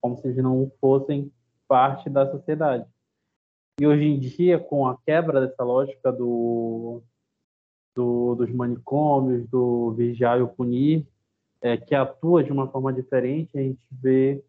como 0.00 0.16
se 0.16 0.26
eles 0.26 0.42
não 0.42 0.70
fossem 0.80 1.30
parte 1.66 2.08
da 2.08 2.30
sociedade. 2.30 2.86
E 3.80 3.86
hoje 3.86 4.04
em 4.04 4.18
dia, 4.18 4.58
com 4.58 4.86
a 4.86 4.96
quebra 4.98 5.40
dessa 5.40 5.64
lógica 5.64 6.12
do, 6.12 7.02
do 7.94 8.34
dos 8.34 8.52
manicômios, 8.52 9.48
do 9.48 9.92
vigiar 9.92 10.40
e 10.40 10.46
punir, 10.46 11.06
é, 11.60 11.76
que 11.76 11.94
atua 11.94 12.44
de 12.44 12.52
uma 12.52 12.68
forma 12.68 12.92
diferente, 12.92 13.56
a 13.56 13.62
gente 13.62 13.86
vê 13.90 14.44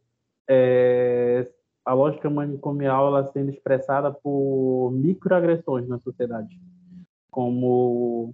é, 0.47 1.47
a 1.85 1.93
lógica 1.93 2.29
manicomial 2.29 3.07
ela 3.07 3.31
sendo 3.31 3.51
expressada 3.51 4.11
por 4.11 4.91
microagressões 4.91 5.87
na 5.87 5.99
sociedade, 5.99 6.59
como, 7.29 8.33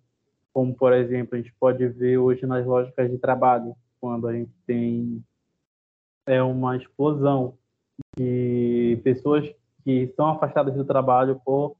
como 0.59 0.75
por 0.75 0.91
exemplo, 0.91 1.35
a 1.35 1.41
gente 1.41 1.53
pode 1.57 1.87
ver 1.87 2.17
hoje 2.17 2.45
nas 2.45 2.65
lógicas 2.65 3.09
de 3.09 3.17
trabalho, 3.17 3.73
quando 4.01 4.27
a 4.27 4.33
gente 4.33 4.51
tem 4.67 5.23
é 6.25 6.43
uma 6.43 6.75
explosão 6.75 7.57
de 8.17 8.99
pessoas 9.01 9.49
que 9.85 10.11
são 10.17 10.27
afastadas 10.27 10.75
do 10.75 10.83
trabalho 10.83 11.39
por 11.45 11.77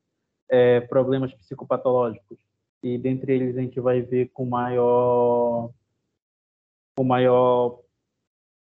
é, 0.48 0.80
problemas 0.80 1.34
psicopatológicos. 1.34 2.38
E 2.82 2.98
dentre 2.98 3.34
eles 3.34 3.58
a 3.58 3.60
gente 3.60 3.82
vai 3.82 4.02
ver 4.02 4.30
com 4.30 4.46
maior 4.46 5.70
com 6.98 7.04
maior 7.04 7.82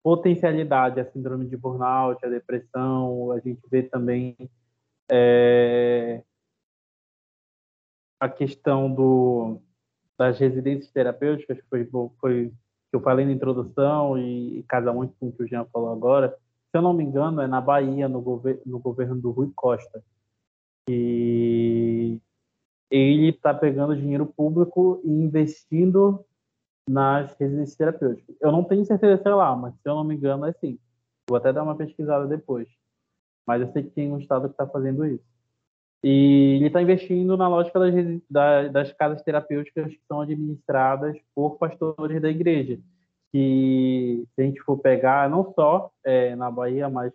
potencialidade 0.01 1.01
a 1.01 1.11
síndrome 1.11 1.47
de 1.47 1.57
burnout, 1.57 2.25
a 2.25 2.29
depressão, 2.29 3.33
a 3.33 3.41
gente 3.41 3.59
vê 3.69 3.83
também 3.83 4.37
é, 5.11 6.23
a 8.21 8.29
questão 8.29 8.89
do, 8.89 9.61
das 10.17 10.39
residências 10.39 10.91
terapêuticas, 10.91 11.57
que 11.57 11.67
foi, 11.69 11.85
foi 12.19 12.51
que 12.89 12.95
eu 12.95 13.01
falei 13.01 13.25
na 13.25 13.31
introdução 13.31 14.17
e, 14.17 14.59
e 14.59 14.63
casa 14.63 14.91
muito 14.91 15.13
com 15.19 15.27
o 15.27 15.31
que 15.31 15.43
o 15.43 15.47
Jean 15.47 15.65
falou 15.65 15.91
agora. 15.91 16.35
Se 16.71 16.77
eu 16.77 16.81
não 16.81 16.93
me 16.93 17.03
engano, 17.03 17.41
é 17.41 17.47
na 17.47 17.61
Bahia, 17.61 18.07
no, 18.07 18.21
gover 18.21 18.61
no 18.65 18.79
governo 18.79 19.15
do 19.15 19.31
Rui 19.31 19.51
Costa. 19.55 20.03
E 20.89 22.19
ele 22.89 23.29
está 23.29 23.53
pegando 23.53 23.95
dinheiro 23.95 24.25
público 24.25 25.01
e 25.03 25.09
investindo 25.09 26.25
nas 26.89 27.35
residências 27.37 27.75
terapêuticas. 27.75 28.35
Eu 28.41 28.51
não 28.51 28.63
tenho 28.63 28.85
certeza 28.85 29.21
se 29.21 29.27
é 29.27 29.33
lá, 29.33 29.55
mas 29.55 29.73
se 29.73 29.81
eu 29.85 29.95
não 29.95 30.03
me 30.03 30.15
engano 30.15 30.45
é 30.45 30.53
sim. 30.53 30.79
Vou 31.29 31.37
até 31.37 31.51
dar 31.51 31.63
uma 31.63 31.75
pesquisada 31.75 32.25
depois. 32.25 32.69
Mas 33.45 33.61
eu 33.61 33.71
sei 33.71 33.83
que 33.83 33.89
tem 33.89 34.11
um 34.11 34.19
estado 34.19 34.47
que 34.47 34.53
está 34.53 34.65
fazendo 34.65 35.05
isso. 35.05 35.23
E 36.03 36.55
ele 36.57 36.67
está 36.67 36.81
investindo 36.81 37.35
na 37.35 37.47
lógica 37.47 37.79
das, 38.29 38.71
das, 38.71 38.93
casas 38.93 39.21
terapêuticas 39.23 39.87
que 39.87 40.01
são 40.07 40.21
administradas 40.21 41.17
por 41.33 41.57
pastores 41.57 42.21
da 42.21 42.29
igreja. 42.29 42.79
Que, 43.31 44.23
se 44.35 44.41
a 44.41 44.45
gente 44.45 44.61
for 44.61 44.77
pegar, 44.77 45.29
não 45.29 45.53
só 45.53 45.91
é, 46.03 46.35
na 46.35 46.49
Bahia, 46.49 46.89
mas 46.89 47.11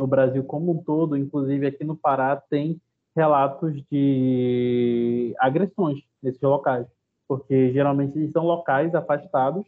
no 0.00 0.06
Brasil 0.06 0.44
como 0.44 0.72
um 0.72 0.82
todo, 0.82 1.16
inclusive 1.16 1.66
aqui 1.66 1.84
no 1.84 1.96
Pará, 1.96 2.36
tem 2.36 2.80
relatos 3.16 3.74
de 3.90 5.34
agressões 5.38 5.98
nesses 6.22 6.40
locais 6.40 6.86
porque 7.28 7.70
geralmente 7.72 8.18
eles 8.18 8.32
são 8.32 8.44
locais 8.44 8.94
afastados 8.94 9.66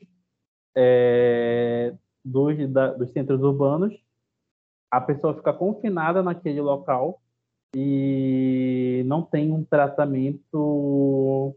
é, 0.74 1.94
dos, 2.24 2.72
da, 2.72 2.94
dos 2.94 3.12
centros 3.12 3.42
urbanos. 3.42 3.94
A 4.90 5.00
pessoa 5.00 5.34
fica 5.34 5.52
confinada 5.52 6.22
naquele 6.22 6.60
local 6.60 7.20
e 7.74 9.02
não 9.06 9.22
tem 9.22 9.52
um 9.52 9.64
tratamento 9.64 11.54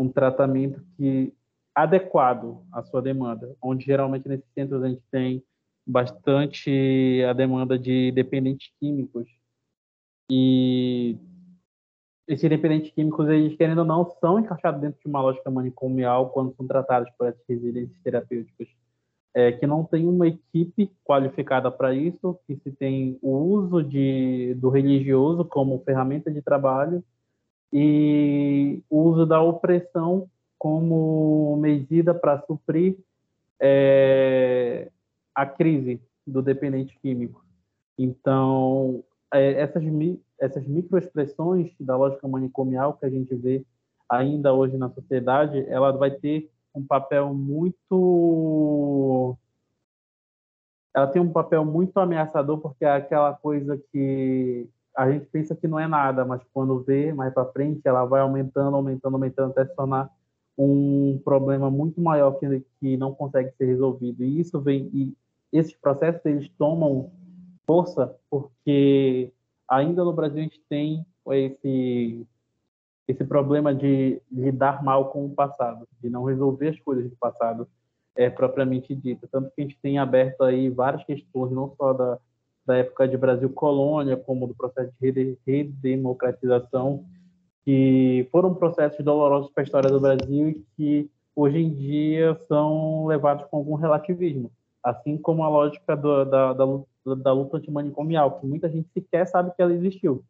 um 0.00 0.08
tratamento 0.08 0.80
que 0.96 1.34
adequado 1.74 2.64
à 2.72 2.82
sua 2.82 3.02
demanda, 3.02 3.54
onde 3.62 3.84
geralmente 3.84 4.28
nesses 4.28 4.48
centros 4.52 4.82
a 4.82 4.88
gente 4.88 5.02
tem 5.10 5.42
bastante 5.86 7.22
a 7.28 7.32
demanda 7.32 7.78
de 7.78 8.12
dependentes 8.12 8.70
químicos 8.78 9.26
e 10.30 11.16
esses 12.28 12.48
dependentes 12.48 12.92
químicos, 12.92 13.26
eles 13.28 13.56
querendo 13.56 13.78
ou 13.78 13.84
não, 13.86 14.04
são 14.20 14.38
encaixados 14.38 14.80
dentro 14.80 15.00
de 15.00 15.08
uma 15.08 15.22
lógica 15.22 15.50
manicomial 15.50 16.28
quando 16.30 16.54
são 16.54 16.66
tratados 16.66 17.10
por 17.16 17.26
essas 17.26 17.42
residências 17.48 17.98
terapêuticas. 18.02 18.68
É, 19.34 19.52
que 19.52 19.66
não 19.66 19.84
tem 19.84 20.06
uma 20.06 20.26
equipe 20.26 20.90
qualificada 21.04 21.70
para 21.70 21.94
isso, 21.94 22.38
que 22.46 22.56
se 22.56 22.72
tem 22.72 23.18
o 23.22 23.36
uso 23.36 23.82
de, 23.82 24.54
do 24.54 24.68
religioso 24.68 25.44
como 25.44 25.82
ferramenta 25.84 26.30
de 26.30 26.42
trabalho 26.42 27.04
e 27.72 28.82
o 28.88 29.02
uso 29.02 29.26
da 29.26 29.40
opressão 29.40 30.28
como 30.58 31.56
medida 31.60 32.14
para 32.14 32.42
suprir 32.46 32.96
é, 33.60 34.90
a 35.34 35.46
crise 35.46 36.00
do 36.26 36.42
dependente 36.42 36.98
químico. 37.00 37.44
Então, 37.98 39.04
é, 39.32 39.52
essas, 39.52 39.82
essas 40.40 40.66
microexpressões 40.66 41.70
da 41.78 41.96
lógica 41.96 42.26
manicomial 42.26 42.94
que 42.94 43.06
a 43.06 43.10
gente 43.10 43.34
vê 43.34 43.64
ainda 44.08 44.54
hoje 44.54 44.76
na 44.76 44.88
sociedade, 44.90 45.64
ela 45.68 45.92
vai 45.92 46.10
ter 46.10 46.50
um 46.74 46.84
papel 46.84 47.32
muito 47.34 49.36
ela 50.94 51.06
tem 51.06 51.22
um 51.22 51.32
papel 51.32 51.64
muito 51.64 51.98
ameaçador 51.98 52.58
porque 52.58 52.84
é 52.84 52.92
aquela 52.92 53.32
coisa 53.34 53.80
que 53.92 54.68
a 54.96 55.10
gente 55.10 55.26
pensa 55.26 55.54
que 55.54 55.68
não 55.68 55.78
é 55.78 55.86
nada, 55.86 56.24
mas 56.24 56.42
quando 56.52 56.80
vê 56.80 57.12
mais 57.12 57.32
para 57.32 57.52
frente, 57.52 57.82
ela 57.84 58.04
vai 58.04 58.20
aumentando, 58.20 58.74
aumentando, 58.74 59.14
aumentando 59.14 59.50
até 59.52 59.64
se 59.64 59.76
tornar 59.76 60.10
um 60.58 61.20
problema 61.24 61.70
muito 61.70 62.00
maior 62.00 62.32
que, 62.32 62.64
que 62.80 62.96
não 62.96 63.14
consegue 63.14 63.52
ser 63.56 63.66
resolvido. 63.66 64.24
E 64.24 64.40
isso 64.40 64.60
vem 64.60 64.90
e 64.92 65.14
esses 65.52 65.74
processos 65.76 66.24
eles 66.26 66.50
tomam 66.58 67.12
força 67.64 68.14
porque 68.28 69.32
ainda 69.70 70.04
no 70.04 70.12
Brasil 70.12 70.40
a 70.40 70.42
gente 70.42 70.60
tem 70.68 71.06
esse 71.30 72.26
esse 73.08 73.24
problema 73.24 73.74
de 73.74 74.20
lidar 74.30 74.84
mal 74.84 75.10
com 75.10 75.24
o 75.24 75.30
passado, 75.30 75.88
de 76.00 76.10
não 76.10 76.24
resolver 76.24 76.68
as 76.68 76.80
coisas 76.80 77.08
do 77.08 77.16
passado 77.16 77.66
é 78.14 78.28
propriamente 78.28 78.94
dito. 78.94 79.26
Tanto 79.32 79.50
que 79.50 79.62
a 79.62 79.64
gente 79.64 79.78
tem 79.80 79.98
aberto 79.98 80.42
aí 80.42 80.68
várias 80.68 81.02
questões, 81.04 81.50
não 81.50 81.74
só 81.76 81.94
da, 81.94 82.18
da 82.66 82.76
época 82.76 83.08
de 83.08 83.16
Brasil 83.16 83.48
colônia, 83.48 84.14
como 84.14 84.46
do 84.46 84.54
processo 84.54 84.92
de 85.00 85.38
redemocratização, 85.46 87.06
que 87.64 88.28
foram 88.30 88.54
processos 88.54 89.02
dolorosos 89.02 89.50
para 89.52 89.62
a 89.62 89.64
história 89.64 89.88
do 89.90 90.00
Brasil 90.00 90.50
e 90.50 90.64
que 90.76 91.10
hoje 91.34 91.58
em 91.58 91.70
dia 91.70 92.38
são 92.46 93.06
levados 93.06 93.46
com 93.46 93.56
algum 93.56 93.74
relativismo, 93.74 94.50
assim 94.82 95.16
como 95.16 95.44
a 95.44 95.48
lógica 95.48 95.96
do, 95.96 96.24
da, 96.24 96.52
da, 96.52 96.64
da 97.16 97.32
luta 97.32 97.56
antimanicomial, 97.56 98.38
que 98.38 98.46
muita 98.46 98.68
gente 98.68 98.88
sequer 98.92 99.26
sabe 99.26 99.54
que 99.54 99.62
ela 99.62 99.72
existiu. 99.72 100.22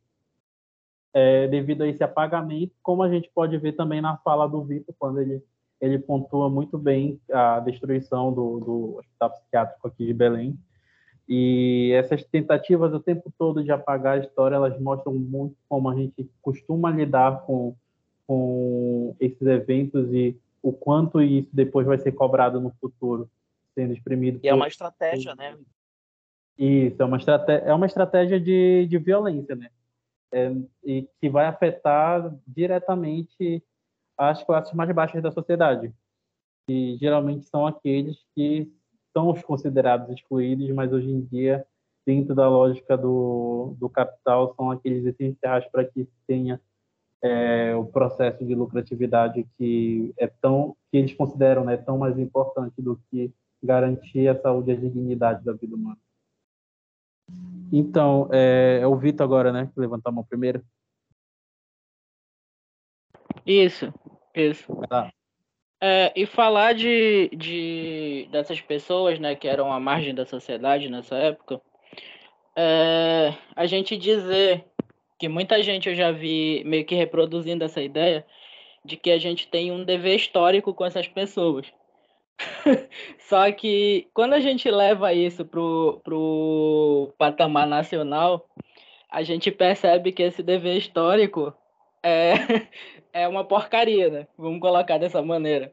É, 1.20 1.48
devido 1.48 1.83
a 1.83 1.88
esse 1.88 2.04
apagamento, 2.04 2.72
como 2.81 3.02
a 3.02 3.11
gente 3.11 3.28
pode 3.35 3.59
ver 3.59 3.72
também 3.72 4.00
na 4.00 4.16
fala 4.18 4.46
do 4.46 4.62
Vitor, 4.62 4.94
quando 4.96 5.20
ele, 5.20 5.42
ele 5.81 5.98
pontua 5.98 6.48
muito 6.48 6.78
bem 6.78 7.20
a 7.33 7.59
destruição 7.59 8.33
do, 8.33 8.61
do 8.61 8.96
hospital 8.98 9.31
psiquiátrico 9.31 9.88
aqui 9.88 10.07
de 10.07 10.14
Belém. 10.14 10.57
E 11.28 11.90
essas 11.92 12.22
tentativas 12.22 12.94
o 12.94 13.00
tempo 13.00 13.33
todo 13.37 13.64
de 13.64 13.72
apagar 13.72 14.14
a 14.14 14.20
história, 14.20 14.54
elas 14.54 14.81
mostram 14.81 15.12
muito 15.12 15.57
como 15.68 15.90
a 15.90 15.96
gente 15.96 16.31
costuma 16.40 16.88
lidar 16.88 17.42
com, 17.42 17.74
com 18.24 19.16
esses 19.18 19.42
eventos 19.42 20.12
e 20.12 20.38
o 20.62 20.72
quanto 20.72 21.20
isso 21.20 21.48
depois 21.52 21.85
vai 21.85 21.98
ser 21.98 22.12
cobrado 22.12 22.61
no 22.61 22.70
futuro, 22.81 23.28
sendo 23.74 23.92
exprimido. 23.92 24.38
E 24.40 24.46
é 24.46 24.52
por... 24.52 24.54
é 24.54 24.54
uma 24.54 24.68
estratégia, 24.68 25.35
né? 25.35 25.57
Isso, 26.57 27.02
é 27.02 27.04
uma 27.04 27.16
estratégia, 27.16 27.64
é 27.64 27.74
uma 27.74 27.87
estratégia 27.87 28.40
de, 28.40 28.87
de 28.87 28.98
violência, 28.98 29.57
né? 29.57 29.68
É, 30.33 30.55
e 30.85 31.09
que 31.21 31.31
vai 31.31 31.47
afetar 31.47 32.35
diretamente 32.47 33.64
as 34.17 34.43
classes 34.45 34.75
mais 34.75 34.91
baixas 34.93 35.23
da 35.23 35.31
sociedade, 35.31 35.93
que 36.67 36.99
geralmente 36.99 37.47
são 37.47 37.67
aqueles 37.67 38.19
que 38.35 38.71
são 39.17 39.31
os 39.31 39.43
considerados 39.43 40.11
excluídos, 40.11 40.69
mas 40.71 40.93
hoje 40.93 41.09
em 41.09 41.23
dia, 41.23 41.67
dentro 42.07 42.35
da 42.35 42.49
lógica 42.49 42.97
do, 42.97 43.75
do 43.79 43.88
capital, 43.88 44.55
são 44.55 44.71
aqueles 44.71 45.05
essenciais 45.07 45.67
para 45.69 45.85
que 45.85 46.07
tenha 46.27 46.61
é, 47.23 47.75
o 47.75 47.85
processo 47.85 48.45
de 48.45 48.55
lucratividade 48.55 49.47
que 49.57 50.12
é 50.17 50.27
tão 50.27 50.77
que 50.91 50.99
eles 50.99 51.14
consideram 51.14 51.64
né, 51.64 51.77
tão 51.77 51.99
mais 51.99 52.19
importante 52.19 52.81
do 52.81 53.01
que 53.11 53.33
garantir 53.62 54.29
a 54.29 54.41
saúde 54.41 54.71
e 54.71 54.75
a 54.75 54.77
dignidade 54.77 55.45
da 55.45 55.53
vida 55.53 55.75
humana. 55.75 55.99
Então, 57.73 58.29
é, 58.33 58.81
é 58.83 58.87
o 58.87 58.97
Vitor 58.97 59.25
agora, 59.25 59.53
né? 59.53 59.71
Que 59.73 59.81
levantou 59.81 60.11
a 60.11 60.12
mão 60.12 60.25
primeiro. 60.25 60.62
Isso, 63.47 63.93
isso. 64.35 64.73
É, 65.81 66.12
e 66.17 66.27
falar 66.27 66.75
de, 66.75 67.31
de 67.35 68.29
dessas 68.33 68.61
pessoas, 68.61 69.19
né, 69.19 69.35
que 69.35 69.47
eram 69.47 69.73
à 69.73 69.79
margem 69.79 70.14
da 70.14 70.27
sociedade 70.27 70.88
nessa 70.88 71.17
época, 71.17 71.61
é, 72.57 73.33
a 73.55 73.64
gente 73.67 73.97
dizer 73.97 74.64
que 75.19 75.29
muita 75.29 75.62
gente 75.62 75.88
eu 75.88 75.95
já 75.95 76.11
vi 76.11 76.62
meio 76.64 76.85
que 76.85 76.95
reproduzindo 76.95 77.64
essa 77.64 77.81
ideia 77.81 78.27
de 78.85 78.97
que 78.97 79.11
a 79.11 79.19
gente 79.19 79.49
tem 79.49 79.71
um 79.71 79.85
dever 79.85 80.17
histórico 80.17 80.75
com 80.75 80.85
essas 80.85 81.07
pessoas. 81.07 81.73
Só 83.18 83.51
que 83.53 84.09
quando 84.14 84.35
a 84.35 84.40
gente 84.40 84.70
leva 84.70 85.12
isso 85.12 85.44
pro, 85.44 86.01
pro 86.05 87.12
patamar 87.18 87.66
nacional, 87.66 88.48
a 89.11 89.22
gente 89.22 89.51
percebe 89.51 90.12
que 90.12 90.22
esse 90.22 90.42
dever 90.42 90.77
histórico 90.77 91.53
é, 92.03 92.35
é 93.12 93.29
uma 93.29 93.44
porcaria, 93.44 94.09
né? 94.09 94.27
Vamos 94.37 94.61
colocar 94.61 94.98
dessa 94.98 95.22
maneira. 95.22 95.72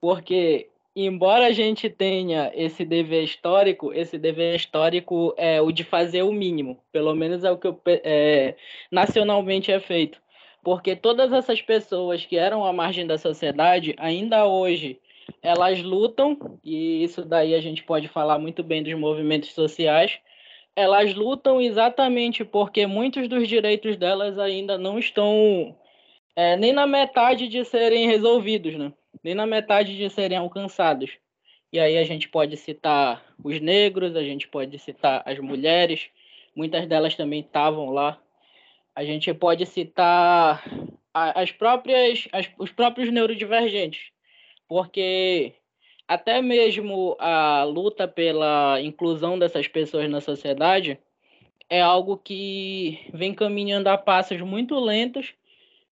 Porque, 0.00 0.68
embora 0.94 1.46
a 1.46 1.52
gente 1.52 1.88
tenha 1.88 2.50
esse 2.54 2.84
dever 2.84 3.22
histórico, 3.22 3.92
esse 3.92 4.18
dever 4.18 4.56
histórico 4.56 5.32
é 5.36 5.60
o 5.60 5.70
de 5.70 5.84
fazer 5.84 6.22
o 6.22 6.32
mínimo. 6.32 6.78
Pelo 6.90 7.14
menos 7.14 7.44
é 7.44 7.50
o 7.50 7.58
que 7.58 7.68
eu, 7.68 7.80
é, 7.86 8.56
nacionalmente 8.90 9.70
é 9.70 9.80
feito. 9.80 10.20
Porque 10.62 10.94
todas 10.94 11.32
essas 11.32 11.60
pessoas 11.60 12.24
que 12.24 12.36
eram 12.36 12.64
à 12.64 12.72
margem 12.72 13.06
da 13.06 13.18
sociedade, 13.18 13.94
ainda 13.98 14.46
hoje, 14.46 15.00
elas 15.42 15.82
lutam, 15.82 16.58
e 16.64 17.02
isso 17.02 17.24
daí 17.24 17.54
a 17.54 17.60
gente 17.60 17.82
pode 17.84 18.08
falar 18.08 18.38
muito 18.38 18.62
bem 18.62 18.82
dos 18.82 18.94
movimentos 18.94 19.52
sociais, 19.52 20.18
elas 20.74 21.14
lutam 21.14 21.60
exatamente 21.60 22.44
porque 22.44 22.86
muitos 22.86 23.28
dos 23.28 23.46
direitos 23.48 23.96
delas 23.96 24.38
ainda 24.38 24.78
não 24.78 24.98
estão 24.98 25.76
é, 26.34 26.56
nem 26.56 26.72
na 26.72 26.86
metade 26.86 27.46
de 27.48 27.64
serem 27.64 28.06
resolvidos, 28.06 28.74
né? 28.74 28.92
nem 29.22 29.34
na 29.34 29.46
metade 29.46 29.96
de 29.96 30.08
serem 30.10 30.38
alcançados. 30.38 31.10
E 31.72 31.78
aí 31.78 31.96
a 31.96 32.04
gente 32.04 32.28
pode 32.28 32.56
citar 32.56 33.24
os 33.42 33.60
negros, 33.60 34.14
a 34.16 34.22
gente 34.22 34.46
pode 34.48 34.78
citar 34.78 35.22
as 35.24 35.38
mulheres, 35.38 36.10
muitas 36.54 36.86
delas 36.86 37.14
também 37.14 37.40
estavam 37.40 37.90
lá. 37.90 38.18
A 38.94 39.04
gente 39.04 39.32
pode 39.32 39.64
citar 39.64 40.62
as 41.14 41.50
próprias, 41.50 42.28
as, 42.32 42.48
os 42.58 42.70
próprios 42.70 43.10
neurodivergentes, 43.10 44.11
porque 44.72 45.52
até 46.08 46.40
mesmo 46.40 47.14
a 47.18 47.62
luta 47.62 48.08
pela 48.08 48.80
inclusão 48.80 49.38
dessas 49.38 49.68
pessoas 49.68 50.08
na 50.08 50.18
sociedade 50.18 50.98
é 51.68 51.82
algo 51.82 52.16
que 52.16 52.98
vem 53.12 53.34
caminhando 53.34 53.88
a 53.88 53.98
passos 53.98 54.40
muito 54.40 54.80
lentos 54.80 55.34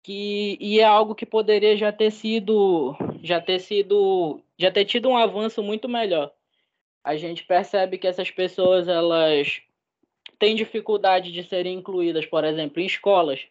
que 0.04 0.58
e 0.60 0.82
é 0.82 0.84
algo 0.84 1.16
que 1.16 1.26
poderia 1.26 1.78
já 1.78 1.90
ter 1.90 2.12
sido 2.12 2.98
já 3.24 3.40
ter 3.40 3.60
sido 3.60 4.42
já 4.60 4.70
ter 4.70 4.84
tido 4.84 5.08
um 5.08 5.16
avanço 5.16 5.64
muito 5.64 5.88
melhor. 5.88 6.34
A 7.02 7.16
gente 7.16 7.46
percebe 7.46 7.98
que 7.98 8.08
essas 8.08 8.30
pessoas 8.30 8.90
elas 8.90 9.62
têm 10.38 10.54
dificuldade 10.54 11.32
de 11.32 11.44
serem 11.44 11.78
incluídas, 11.78 12.26
por 12.26 12.44
exemplo, 12.44 12.82
em 12.82 12.86
escolas. 12.86 13.48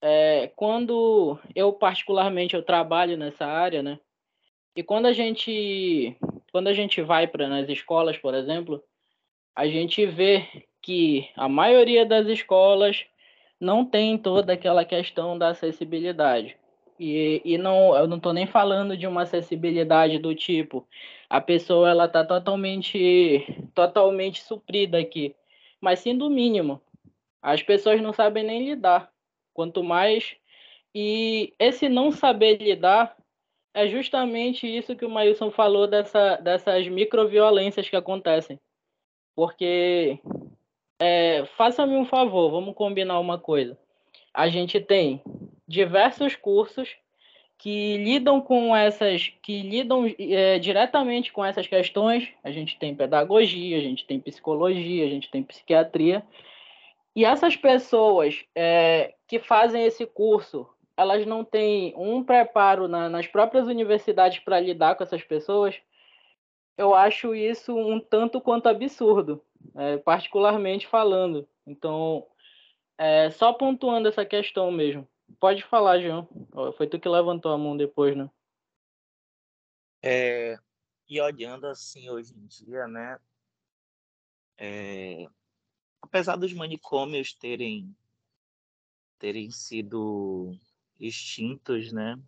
É, 0.00 0.50
quando 0.56 1.38
eu 1.54 1.74
particularmente 1.74 2.56
eu 2.56 2.62
trabalho 2.62 3.18
nessa 3.18 3.44
área, 3.44 3.82
né? 3.82 3.98
E 4.76 4.82
quando 4.82 5.06
a 5.06 5.12
gente 5.12 6.16
quando 6.52 6.68
a 6.68 6.72
gente 6.72 7.02
vai 7.02 7.26
para 7.26 7.48
nas 7.48 7.68
escolas, 7.68 8.16
por 8.16 8.32
exemplo, 8.34 8.82
a 9.56 9.66
gente 9.66 10.06
vê 10.06 10.46
que 10.80 11.28
a 11.36 11.48
maioria 11.48 12.06
das 12.06 12.26
escolas 12.28 13.04
não 13.60 13.84
tem 13.84 14.16
toda 14.16 14.52
aquela 14.52 14.84
questão 14.84 15.36
da 15.36 15.48
acessibilidade. 15.48 16.56
E, 16.98 17.42
e 17.44 17.58
não, 17.58 17.96
eu 17.96 18.06
não 18.06 18.18
estou 18.18 18.32
nem 18.32 18.46
falando 18.46 18.96
de 18.96 19.04
uma 19.04 19.22
acessibilidade 19.22 20.18
do 20.18 20.32
tipo 20.32 20.86
a 21.34 21.40
pessoa 21.40 21.90
ela 21.90 22.04
está 22.04 22.24
totalmente 22.24 23.44
totalmente 23.74 24.40
suprida 24.40 24.98
aqui, 24.98 25.34
mas 25.80 25.98
sim 25.98 26.16
do 26.16 26.30
mínimo. 26.30 26.80
As 27.42 27.60
pessoas 27.60 28.00
não 28.00 28.12
sabem 28.12 28.44
nem 28.44 28.64
lidar. 28.64 29.10
Quanto 29.52 29.82
mais 29.82 30.36
e 30.94 31.52
esse 31.58 31.88
não 31.88 32.12
saber 32.12 32.58
lidar 32.58 33.16
é 33.74 33.88
justamente 33.88 34.66
isso 34.66 34.94
que 34.94 35.04
o 35.04 35.10
Mailson 35.10 35.50
falou 35.50 35.88
dessa, 35.88 36.36
dessas 36.36 36.86
microviolências 36.86 37.88
que 37.88 37.96
acontecem. 37.96 38.58
Porque 39.34 40.20
é, 40.98 41.44
faça-me 41.56 41.96
um 41.96 42.06
favor, 42.06 42.50
vamos 42.50 42.74
combinar 42.74 43.18
uma 43.18 43.36
coisa. 43.36 43.76
A 44.32 44.48
gente 44.48 44.80
tem 44.80 45.20
diversos 45.66 46.36
cursos 46.36 46.88
que 47.58 47.96
lidam 47.96 48.40
com 48.40 48.76
essas, 48.76 49.32
que 49.42 49.62
lidam 49.62 50.06
é, 50.18 50.58
diretamente 50.58 51.32
com 51.32 51.44
essas 51.44 51.66
questões. 51.66 52.28
A 52.44 52.52
gente 52.52 52.78
tem 52.78 52.94
pedagogia, 52.94 53.76
a 53.76 53.80
gente 53.80 54.06
tem 54.06 54.20
psicologia, 54.20 55.04
a 55.04 55.08
gente 55.08 55.30
tem 55.30 55.42
psiquiatria. 55.42 56.22
E 57.16 57.24
essas 57.24 57.56
pessoas 57.56 58.44
é, 58.54 59.14
que 59.26 59.38
fazem 59.38 59.84
esse 59.84 60.04
curso, 60.06 60.68
elas 60.96 61.26
não 61.26 61.44
têm 61.44 61.94
um 61.96 62.22
preparo 62.22 62.88
na, 62.88 63.08
nas 63.08 63.26
próprias 63.26 63.66
universidades 63.66 64.38
para 64.40 64.60
lidar 64.60 64.94
com 64.94 65.02
essas 65.02 65.22
pessoas. 65.22 65.76
Eu 66.76 66.94
acho 66.94 67.34
isso 67.34 67.76
um 67.76 68.00
tanto 68.00 68.40
quanto 68.40 68.68
absurdo 68.68 69.44
é, 69.74 69.98
particularmente 69.98 70.86
falando. 70.86 71.48
Então, 71.66 72.26
é, 72.98 73.30
só 73.30 73.52
pontuando 73.52 74.08
essa 74.08 74.24
questão 74.24 74.70
mesmo. 74.70 75.08
Pode 75.40 75.62
falar, 75.64 76.00
João. 76.00 76.28
Foi 76.76 76.86
tu 76.86 76.98
que 76.98 77.08
levantou 77.08 77.52
a 77.52 77.58
mão 77.58 77.76
depois, 77.76 78.16
né? 78.16 78.30
É, 80.02 80.58
e 81.08 81.20
olhando 81.20 81.66
assim 81.66 82.10
hoje 82.10 82.34
em 82.34 82.46
dia, 82.46 82.86
né? 82.86 83.18
É, 84.58 85.26
apesar 86.02 86.36
dos 86.36 86.52
manicômios 86.52 87.32
terem 87.34 87.94
terem 89.18 89.50
sido 89.50 90.54
extintos, 90.98 91.92
né? 91.92 92.18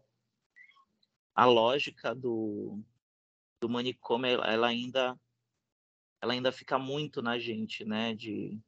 A 1.34 1.44
lógica 1.44 2.14
do, 2.14 2.82
do 3.60 3.68
manicômio 3.68 4.42
ela 4.42 4.68
ainda 4.68 5.18
ela 6.20 6.32
ainda 6.32 6.50
fica 6.50 6.78
muito 6.78 7.20
na 7.20 7.38
gente, 7.38 7.84
né? 7.84 8.14
De, 8.14 8.58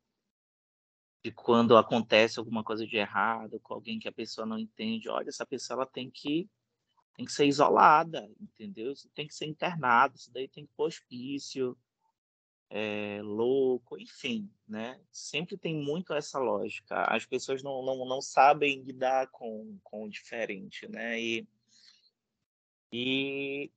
de 1.24 1.32
quando 1.32 1.76
acontece 1.76 2.38
alguma 2.38 2.62
coisa 2.62 2.86
de 2.86 2.96
errado 2.96 3.58
com 3.60 3.74
alguém 3.74 3.98
que 3.98 4.08
a 4.08 4.12
pessoa 4.12 4.46
não 4.46 4.58
entende, 4.58 5.08
olha, 5.08 5.28
essa 5.28 5.46
pessoa 5.46 5.78
ela 5.78 5.86
tem 5.86 6.10
que 6.10 6.48
tem 7.14 7.26
que 7.26 7.32
ser 7.32 7.46
isolada, 7.46 8.30
entendeu? 8.40 8.92
Tem 9.12 9.26
que 9.26 9.34
ser 9.34 9.46
internado, 9.46 10.14
isso 10.14 10.32
daí 10.32 10.46
tem 10.46 10.64
que 10.64 10.72
pôr 10.76 10.86
hospício, 10.86 11.76
é, 12.70 13.20
louco, 13.22 13.98
enfim, 13.98 14.50
né? 14.66 15.00
Sempre 15.10 15.56
tem 15.56 15.74
muito 15.74 16.12
essa 16.12 16.38
lógica. 16.38 17.04
As 17.04 17.24
pessoas 17.24 17.62
não, 17.62 17.82
não, 17.82 18.04
não 18.04 18.20
sabem 18.20 18.82
lidar 18.82 19.28
com, 19.28 19.78
com 19.82 20.04
o 20.04 20.10
diferente, 20.10 20.86
né? 20.88 21.20
E, 21.20 21.48
e 22.92 23.70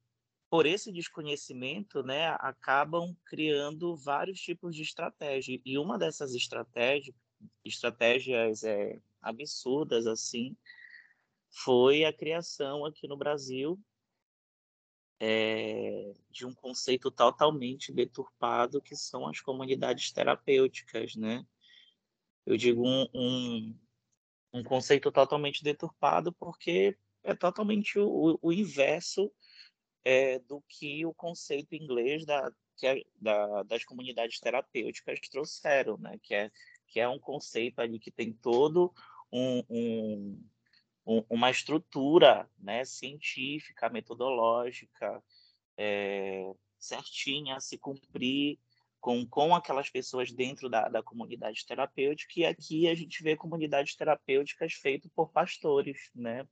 por 0.49 0.65
esse 0.65 0.91
desconhecimento, 0.91 2.04
né, 2.04 2.36
acabam 2.39 3.15
criando 3.25 3.95
vários 3.95 4.39
tipos 4.41 4.75
de 4.75 4.82
estratégia. 4.82 5.60
E 5.63 5.77
uma 5.77 5.97
dessas 5.97 6.36
estratégias, 6.36 7.15
estratégias 7.63 8.63
é, 8.63 8.99
absurdas 9.21 10.06
assim, 10.06 10.56
foi 11.49 12.04
a 12.04 12.12
criação 12.12 12.86
aqui 12.86 13.08
no 13.08 13.15
Brasil 13.15 13.80
é, 15.23 16.13
de 16.31 16.47
um 16.47 16.53
conceito 16.53 17.12
totalmente 17.12 17.93
deturpado 17.93 18.81
que 18.81 18.95
são 18.95 19.27
as 19.27 19.39
comunidades 19.39 20.12
terapêuticas, 20.12 21.15
né? 21.15 21.45
Eu 22.43 22.57
digo 22.57 22.84
um, 22.84 23.07
um, 23.13 23.79
um 24.51 24.63
conceito 24.63 25.12
totalmente 25.12 25.63
deturpado 25.63 26.34
porque 26.34 26.97
é 27.23 27.36
totalmente 27.36 27.99
o, 27.99 28.39
o 28.41 28.51
inverso 28.51 29.31
é, 30.03 30.39
do 30.39 30.60
que 30.67 31.05
o 31.05 31.13
conceito 31.13 31.75
inglês 31.75 32.25
da, 32.25 32.51
é, 32.81 33.03
da, 33.15 33.62
das 33.62 33.86
comunidades 33.86 34.39
terapêuticas 34.39 35.19
trouxeram, 35.29 35.99
né? 35.99 36.17
que, 36.23 36.34
é, 36.34 36.49
que 36.88 36.99
é 36.99 37.07
um 37.07 37.19
conceito 37.19 37.77
ali 37.77 37.99
que 37.99 38.10
tem 38.10 38.34
todo 38.34 38.91
um, 39.31 39.63
um, 39.69 40.43
um 41.17 41.26
uma 41.30 41.50
estrutura 41.50 42.50
né? 42.60 42.86
científica, 42.86 43.89
metodológica, 43.89 45.24
é, 45.78 46.52
certinha 46.80 47.56
a 47.56 47.60
se 47.60 47.78
cumprir 47.78 48.60
com, 49.00 49.26
com 49.26 49.56
aquelas 49.56 49.89
pessoas 49.89 50.32
dentro 50.32 50.69
da, 50.69 50.88
da 50.88 51.02
comunidade 51.02 51.65
terapêutica, 51.65 52.34
e 52.38 52.45
aqui 52.45 52.88
a 52.88 52.93
gente 52.93 53.24
vê 53.24 53.36
comunidades 53.36 53.95
terapêuticas 53.95 54.74
feitas 54.74 55.12
por 55.15 55.32
pastores, 55.32 56.12
né? 56.13 56.47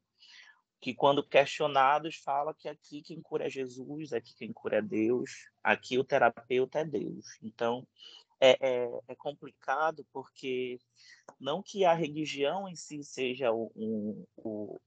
que 0.82 0.93
quando 0.93 1.22
questionados 1.22 2.15
fala 2.15 2.54
que 2.54 2.69
aqui 2.69 3.02
quem 3.02 3.22
cura 3.22 3.48
é 3.48 3.50
Jesus, 3.50 4.13
aqui 4.13 4.34
quem 4.36 4.54
cura 4.54 4.78
é 4.78 4.82
Deus, 4.82 5.30
aqui 5.62 5.98
o 5.98 6.04
terapeuta 6.04 6.80
é 6.80 6.86
Deus. 6.86 7.26
Então, 7.43 7.86
é, 8.39 8.58
é, 8.62 8.99
é, 9.08 9.15
complicado 9.15 10.06
porque 10.13 10.80
não 11.39 11.62
que 11.62 11.84
a 11.84 11.93
religião 11.93 12.67
em 12.67 12.75
si 12.75 13.04
seja 13.04 13.52
o, 13.52 13.71
um, 13.75 14.25
o, 14.38 14.80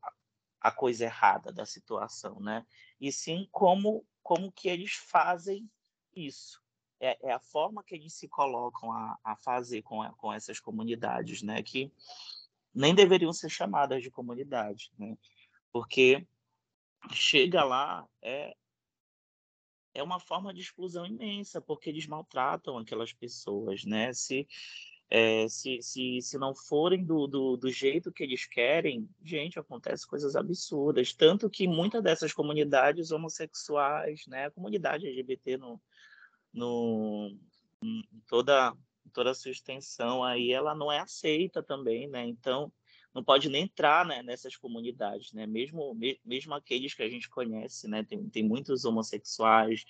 a 0.60 0.70
coisa 0.70 1.04
errada 1.04 1.52
da 1.52 1.66
situação, 1.66 2.40
né? 2.40 2.64
E 3.00 3.12
sim 3.12 3.48
como 3.50 4.04
como 4.22 4.52
que 4.52 4.68
eles 4.68 4.92
fazem 4.92 5.68
isso. 6.14 6.62
É, 7.00 7.18
é 7.28 7.32
a 7.32 7.40
forma 7.40 7.82
que 7.82 7.94
eles 7.94 8.14
se 8.14 8.28
colocam 8.28 8.92
a, 8.92 9.18
a 9.24 9.36
fazer 9.36 9.82
com, 9.82 10.08
com 10.12 10.32
essas 10.32 10.60
comunidades, 10.60 11.42
né? 11.42 11.62
Que 11.62 11.92
nem 12.74 12.94
deveriam 12.94 13.32
ser 13.32 13.50
chamadas 13.50 14.02
de 14.02 14.10
comunidade, 14.10 14.92
né? 14.98 15.18
Porque 15.72 16.26
chega 17.10 17.64
lá 17.64 18.08
é 18.22 18.56
é 19.94 20.02
uma 20.02 20.18
forma 20.18 20.52
de 20.52 20.60
exclusão 20.60 21.06
imensa, 21.06 21.60
porque 21.60 21.90
eles 21.90 22.06
maltratam 22.06 22.78
aquelas 22.78 23.12
pessoas, 23.12 23.84
né? 23.84 24.12
Se, 24.12 24.46
é, 25.10 25.46
se, 25.48 25.82
se, 25.82 26.20
se 26.22 26.38
não 26.38 26.54
forem 26.54 27.04
do, 27.04 27.26
do, 27.26 27.56
do, 27.56 27.70
jeito 27.70 28.12
que 28.12 28.22
eles 28.22 28.46
querem, 28.46 29.08
gente, 29.22 29.58
acontece 29.58 30.06
coisas 30.06 30.34
absurdas. 30.34 31.12
Tanto 31.12 31.50
que 31.50 31.68
muitas 31.68 32.02
dessas 32.02 32.32
comunidades 32.32 33.10
homossexuais, 33.10 34.26
né? 34.26 34.46
A 34.46 34.50
comunidade 34.50 35.06
LGBT 35.06 35.58
no, 35.58 35.80
no, 36.52 37.36
em 37.82 38.02
toda, 38.26 38.74
toda 39.12 39.30
a 39.30 39.34
sua 39.34 39.50
extensão 39.50 40.24
aí, 40.24 40.52
ela 40.52 40.74
não 40.74 40.90
é 40.90 41.00
aceita 41.00 41.62
também, 41.62 42.08
né? 42.08 42.26
Então, 42.26 42.72
não 43.14 43.22
pode 43.22 43.48
nem 43.48 43.64
entrar 43.64 44.06
né, 44.06 44.22
nessas 44.22 44.56
comunidades, 44.56 45.32
né? 45.32 45.46
Mesmo, 45.46 45.96
mesmo 46.24 46.54
aqueles 46.54 46.94
que 46.94 47.02
a 47.02 47.08
gente 47.08 47.28
conhece, 47.28 47.88
né? 47.88 48.02
Tem, 48.02 48.28
tem 48.28 48.42
muitos 48.42 48.84
homossexuais, 48.84 49.84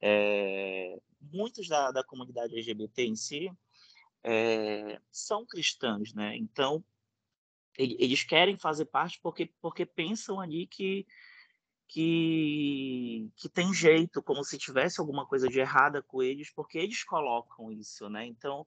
é, 0.00 0.98
muitos 1.32 1.68
da, 1.68 1.90
da 1.90 2.04
comunidade 2.04 2.54
LGBT 2.54 3.04
em 3.04 3.16
si 3.16 3.50
é, 4.22 5.00
são 5.10 5.46
cristãos, 5.46 6.12
né? 6.14 6.36
Então 6.36 6.84
eles 7.76 8.22
querem 8.22 8.56
fazer 8.56 8.84
parte 8.84 9.18
porque 9.20 9.50
porque 9.60 9.84
pensam 9.84 10.40
ali 10.40 10.66
que 10.66 11.06
que, 11.86 13.30
que 13.36 13.48
tem 13.48 13.72
jeito, 13.72 14.22
como 14.22 14.42
se 14.42 14.58
tivesse 14.58 15.00
alguma 15.00 15.26
coisa 15.26 15.48
de 15.48 15.60
errada 15.60 16.02
com 16.02 16.22
eles, 16.22 16.50
porque 16.50 16.78
eles 16.78 17.04
colocam 17.04 17.70
isso, 17.70 18.08
né? 18.08 18.26
Então, 18.26 18.66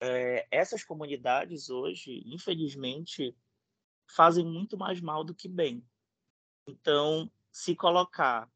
é, 0.00 0.46
essas 0.50 0.84
comunidades 0.84 1.70
hoje, 1.70 2.22
infelizmente, 2.26 3.36
fazem 4.06 4.44
muito 4.44 4.76
mais 4.76 5.00
mal 5.00 5.24
do 5.24 5.34
que 5.34 5.48
bem. 5.48 5.84
Então, 6.66 7.30
se 7.50 7.74
colocar 7.74 8.50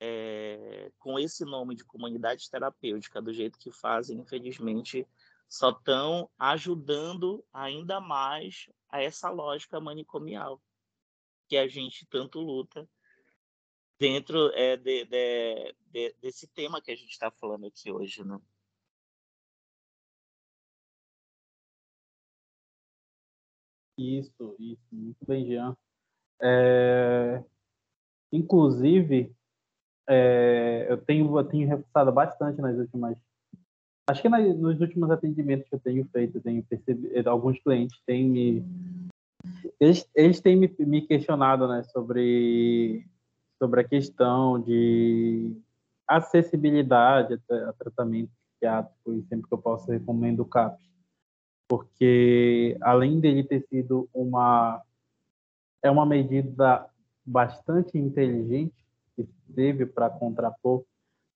é, 0.00 0.90
com 0.98 1.18
esse 1.18 1.44
nome 1.44 1.76
de 1.76 1.84
comunidade 1.84 2.50
terapêutica 2.50 3.22
do 3.22 3.32
jeito 3.32 3.58
que 3.58 3.70
fazem, 3.70 4.18
infelizmente, 4.18 5.06
só 5.48 5.70
estão 5.70 6.30
ajudando 6.38 7.44
ainda 7.52 8.00
mais 8.00 8.68
a 8.88 9.02
essa 9.02 9.30
lógica 9.30 9.78
manicomial 9.80 10.60
que 11.46 11.56
a 11.56 11.68
gente 11.68 12.06
tanto 12.06 12.40
luta 12.40 12.88
dentro 13.98 14.50
é, 14.54 14.76
de, 14.76 15.04
de, 15.04 15.74
de, 15.86 16.16
desse 16.20 16.48
tema 16.48 16.80
que 16.80 16.90
a 16.90 16.96
gente 16.96 17.10
está 17.10 17.30
falando 17.30 17.66
aqui 17.66 17.92
hoje, 17.92 18.24
né? 18.24 18.40
Isso, 24.02 24.56
isso, 24.58 24.82
muito 24.90 25.24
bem, 25.26 25.46
Jean. 25.46 25.76
É, 26.40 27.42
inclusive, 28.32 29.32
é, 30.08 30.86
eu 30.88 30.98
tenho, 30.98 31.38
eu 31.38 31.44
tenho 31.44 31.68
reforçado 31.68 32.10
bastante 32.10 32.60
nas 32.60 32.76
últimas. 32.76 33.16
Acho 34.08 34.22
que 34.22 34.28
nas, 34.28 34.58
nos 34.58 34.80
últimos 34.80 35.10
atendimentos 35.10 35.68
que 35.68 35.74
eu 35.76 35.80
tenho 35.80 36.04
feito, 36.06 36.38
eu 36.38 36.42
tenho 36.42 36.64
percebido, 36.64 37.28
alguns 37.28 37.58
clientes 37.60 38.00
têm 38.04 38.28
me. 38.28 38.64
Eles, 39.78 40.08
eles 40.14 40.40
têm 40.40 40.56
me, 40.56 40.74
me 40.80 41.02
questionado 41.02 41.68
né, 41.68 41.82
sobre, 41.84 43.06
sobre 43.60 43.80
a 43.80 43.84
questão 43.84 44.60
de 44.60 45.56
acessibilidade 46.06 47.40
a, 47.50 47.70
a 47.70 47.72
tratamento 47.72 48.30
psiquiátrico 48.30 49.14
e 49.14 49.22
sempre 49.28 49.48
que 49.48 49.54
eu 49.54 49.58
posso 49.58 49.90
recomendo 49.90 50.40
o 50.40 50.44
CAPS 50.44 50.91
porque 51.68 52.76
além 52.80 53.20
dele 53.20 53.44
ter 53.44 53.66
sido 53.68 54.08
uma 54.12 54.82
é 55.82 55.90
uma 55.90 56.06
medida 56.06 56.86
bastante 57.24 57.98
inteligente 57.98 58.74
que 59.16 59.26
teve 59.54 59.86
para 59.86 60.10
contrapor 60.10 60.84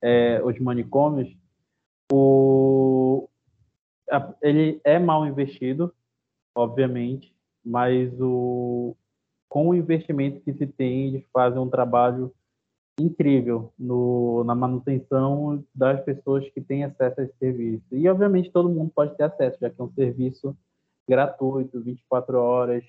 é, 0.00 0.40
os 0.42 0.58
manicômios, 0.58 1.34
o, 2.12 3.28
ele 4.40 4.80
é 4.84 4.98
mal 4.98 5.26
investido, 5.26 5.92
obviamente, 6.54 7.34
mas 7.64 8.12
o, 8.20 8.96
com 9.48 9.68
o 9.70 9.74
investimento 9.74 10.40
que 10.40 10.52
se 10.52 10.66
tem, 10.66 11.08
eles 11.08 11.24
fazem 11.32 11.58
um 11.60 11.68
trabalho 11.68 12.32
incrível 12.98 13.72
no, 13.78 14.42
na 14.44 14.54
manutenção 14.54 15.62
das 15.74 16.02
pessoas 16.02 16.48
que 16.50 16.60
têm 16.60 16.84
acesso 16.84 17.20
a 17.20 17.24
esse 17.24 17.36
serviço. 17.38 17.84
E, 17.92 18.08
obviamente, 18.08 18.50
todo 18.50 18.70
mundo 18.70 18.90
pode 18.94 19.16
ter 19.16 19.24
acesso, 19.24 19.58
já 19.60 19.70
que 19.70 19.80
é 19.80 19.84
um 19.84 19.92
serviço 19.92 20.56
gratuito, 21.08 21.80
24 21.80 22.38
horas, 22.38 22.84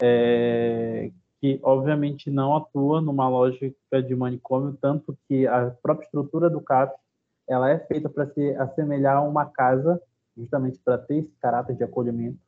é, 0.00 1.10
que, 1.40 1.58
obviamente, 1.62 2.30
não 2.30 2.56
atua 2.56 3.00
numa 3.00 3.28
lógica 3.28 4.02
de 4.02 4.14
manicômio, 4.14 4.78
tanto 4.80 5.16
que 5.28 5.46
a 5.46 5.70
própria 5.82 6.06
estrutura 6.06 6.48
do 6.48 6.60
CAP 6.60 6.94
ela 7.48 7.68
é 7.68 7.78
feita 7.78 8.08
para 8.08 8.26
se 8.32 8.54
assemelhar 8.56 9.16
a 9.16 9.22
uma 9.22 9.44
casa, 9.44 10.00
justamente 10.36 10.78
para 10.84 10.96
ter 10.96 11.18
esse 11.18 11.32
caráter 11.40 11.76
de 11.76 11.84
acolhimento. 11.84 12.38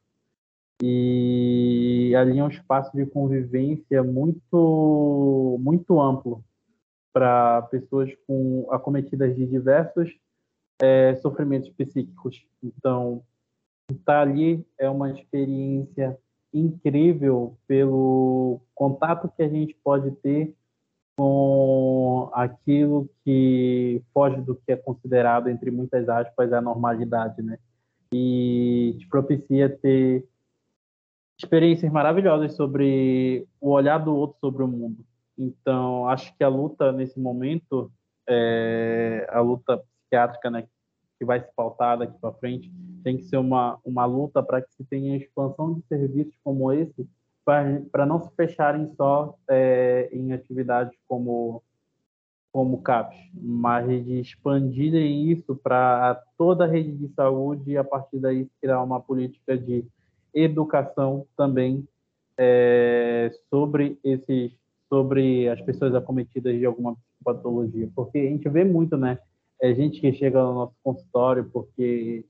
E 0.82 2.14
ali 2.16 2.38
é 2.38 2.44
um 2.44 2.48
espaço 2.48 2.96
de 2.96 3.04
convivência 3.06 4.02
muito, 4.02 5.58
muito 5.60 6.00
amplo, 6.00 6.42
para 7.14 7.62
pessoas 7.70 8.12
com 8.26 8.66
acometidas 8.72 9.36
de 9.36 9.46
diversos 9.46 10.12
é, 10.82 11.14
sofrimentos 11.16 11.70
psíquicos. 11.70 12.44
Então, 12.60 13.22
estar 13.88 14.20
ali 14.20 14.66
é 14.76 14.90
uma 14.90 15.12
experiência 15.12 16.18
incrível 16.52 17.56
pelo 17.68 18.60
contato 18.74 19.30
que 19.36 19.42
a 19.44 19.48
gente 19.48 19.76
pode 19.82 20.10
ter 20.16 20.54
com 21.16 22.28
aquilo 22.32 23.08
que 23.24 24.02
foge 24.12 24.40
do 24.40 24.56
que 24.56 24.72
é 24.72 24.76
considerado, 24.76 25.48
entre 25.48 25.70
muitas 25.70 26.08
aspas, 26.08 26.52
a 26.52 26.60
normalidade, 26.60 27.40
né? 27.40 27.58
E 28.12 28.96
te 28.98 29.08
propicia 29.08 29.68
ter 29.68 30.26
experiências 31.38 31.90
maravilhosas 31.92 32.54
sobre 32.54 33.46
o 33.60 33.70
olhar 33.70 33.98
do 33.98 34.14
outro 34.14 34.36
sobre 34.40 34.64
o 34.64 34.68
mundo. 34.68 35.04
Então, 35.36 36.08
acho 36.08 36.36
que 36.36 36.44
a 36.44 36.48
luta 36.48 36.92
nesse 36.92 37.18
momento, 37.18 37.90
é, 38.28 39.26
a 39.30 39.40
luta 39.40 39.78
psiquiátrica, 39.78 40.50
né, 40.50 40.66
que 41.18 41.24
vai 41.24 41.40
se 41.40 41.50
pautar 41.54 41.98
daqui 41.98 42.18
para 42.20 42.32
frente, 42.34 42.72
tem 43.02 43.16
que 43.16 43.24
ser 43.24 43.36
uma, 43.36 43.78
uma 43.84 44.04
luta 44.04 44.42
para 44.42 44.62
que 44.62 44.72
se 44.74 44.84
tenha 44.84 45.16
expansão 45.16 45.74
de 45.74 45.82
serviços 45.86 46.34
como 46.42 46.72
esse, 46.72 47.08
para 47.44 48.06
não 48.06 48.20
se 48.20 48.34
fecharem 48.34 48.90
só 48.96 49.36
é, 49.48 50.08
em 50.12 50.32
atividades 50.32 50.96
como 51.06 51.62
como 52.50 52.80
CAPS, 52.82 53.16
mas 53.34 53.84
de 54.06 54.20
expandirem 54.20 55.28
isso 55.28 55.56
para 55.56 56.22
toda 56.38 56.64
a 56.64 56.68
rede 56.68 56.92
de 56.92 57.08
saúde 57.08 57.72
e 57.72 57.76
a 57.76 57.82
partir 57.82 58.20
daí 58.20 58.48
criar 58.60 58.80
uma 58.80 59.00
política 59.00 59.58
de 59.58 59.84
educação 60.32 61.26
também 61.36 61.84
é, 62.38 63.32
sobre 63.50 63.98
esses 64.04 64.52
sobre 64.88 65.48
as 65.48 65.60
pessoas 65.60 65.94
acometidas 65.94 66.56
de 66.58 66.64
alguma 66.64 66.96
patologia, 67.24 67.88
porque 67.94 68.18
a 68.18 68.22
gente 68.22 68.48
vê 68.48 68.64
muito, 68.64 68.96
né? 68.96 69.18
É 69.60 69.74
gente 69.74 70.00
que 70.00 70.12
chega 70.12 70.42
no 70.42 70.54
nosso 70.54 70.74
consultório 70.82 71.48
porque 71.52 72.24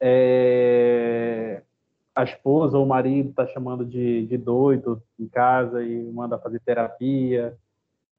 é, 0.00 1.62
a 2.14 2.24
esposa 2.24 2.78
ou 2.78 2.84
o 2.84 2.88
marido 2.88 3.30
está 3.30 3.46
chamando 3.46 3.84
de, 3.84 4.26
de 4.26 4.36
doido 4.36 5.02
em 5.18 5.28
casa 5.28 5.82
e 5.84 6.10
manda 6.12 6.38
fazer 6.38 6.60
terapia, 6.60 7.56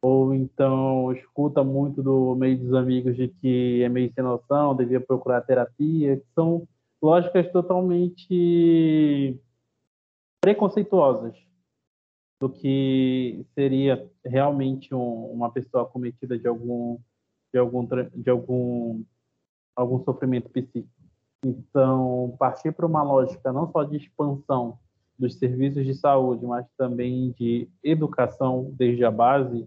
ou 0.02 0.34
então 0.34 1.12
escuta 1.14 1.64
muito 1.64 2.04
do 2.04 2.36
meio 2.36 2.58
dos 2.58 2.74
amigos 2.74 3.16
de 3.16 3.28
que 3.28 3.82
é 3.84 3.90
meio 3.90 4.12
sem 4.14 4.24
noção, 4.24 4.76
devia 4.76 5.00
procurar 5.00 5.42
terapia, 5.42 6.18
que 6.18 6.26
são 6.36 6.68
lógicas 7.02 7.52
totalmente 7.52 9.40
preconceituosas 10.42 11.34
do 12.44 12.50
que 12.50 13.46
seria 13.56 14.06
realmente 14.26 14.94
um, 14.94 15.32
uma 15.32 15.50
pessoa 15.50 15.86
cometida 15.86 16.38
de 16.38 16.46
algum 16.46 17.00
de 17.54 17.58
algum 17.58 17.88
de 18.14 18.30
algum 18.30 19.02
algum 19.74 20.04
sofrimento 20.04 20.50
psíquico. 20.50 20.90
Então, 21.46 22.36
partir 22.38 22.74
para 22.74 22.86
uma 22.86 23.02
lógica 23.02 23.54
não 23.54 23.72
só 23.72 23.86
de 23.86 23.96
expansão 23.96 24.78
dos 25.18 25.40
serviços 25.40 25.86
de 25.86 25.94
saúde, 25.96 26.46
mas 26.46 26.66
também 26.78 27.32
de 27.32 27.70
educação 27.82 28.70
desde 28.74 29.06
a 29.06 29.12
base, 29.12 29.66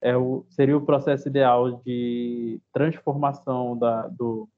é 0.00 0.16
o, 0.16 0.44
seria 0.48 0.76
o 0.76 0.84
processo 0.84 1.28
ideal 1.28 1.80
de 1.84 2.60
transformação 2.72 3.78
da, 3.78 4.08
do, 4.08 4.48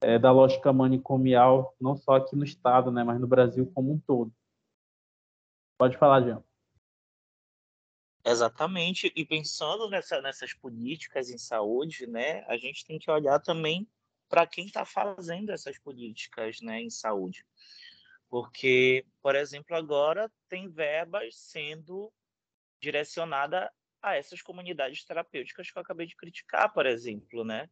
é, 0.00 0.18
da 0.18 0.32
lógica 0.32 0.72
manicomial, 0.72 1.72
não 1.80 1.94
só 1.94 2.16
aqui 2.16 2.34
no 2.34 2.42
estado, 2.42 2.90
né, 2.90 3.04
mas 3.04 3.20
no 3.20 3.28
Brasil 3.28 3.70
como 3.72 3.92
um 3.92 3.98
todo. 4.00 4.32
Pode 5.78 5.96
falar, 5.96 6.22
Jean. 6.22 6.42
Exatamente, 8.24 9.12
e 9.14 9.24
pensando 9.24 9.88
nessa, 9.88 10.20
nessas 10.20 10.52
políticas 10.52 11.30
em 11.30 11.38
saúde, 11.38 12.06
né, 12.06 12.44
a 12.46 12.58
gente 12.58 12.84
tem 12.84 12.98
que 12.98 13.10
olhar 13.10 13.38
também 13.38 13.88
para 14.28 14.46
quem 14.46 14.66
está 14.66 14.84
fazendo 14.84 15.50
essas 15.50 15.78
políticas 15.78 16.60
né, 16.60 16.82
em 16.82 16.90
saúde. 16.90 17.46
Porque, 18.28 19.06
por 19.22 19.34
exemplo, 19.34 19.74
agora 19.74 20.30
tem 20.48 20.68
verbas 20.68 21.36
sendo 21.36 22.12
direcionada 22.80 23.72
a 24.02 24.16
essas 24.16 24.42
comunidades 24.42 25.04
terapêuticas 25.04 25.70
que 25.70 25.78
eu 25.78 25.82
acabei 25.82 26.06
de 26.06 26.16
criticar, 26.16 26.72
por 26.72 26.86
exemplo, 26.86 27.44
né? 27.44 27.70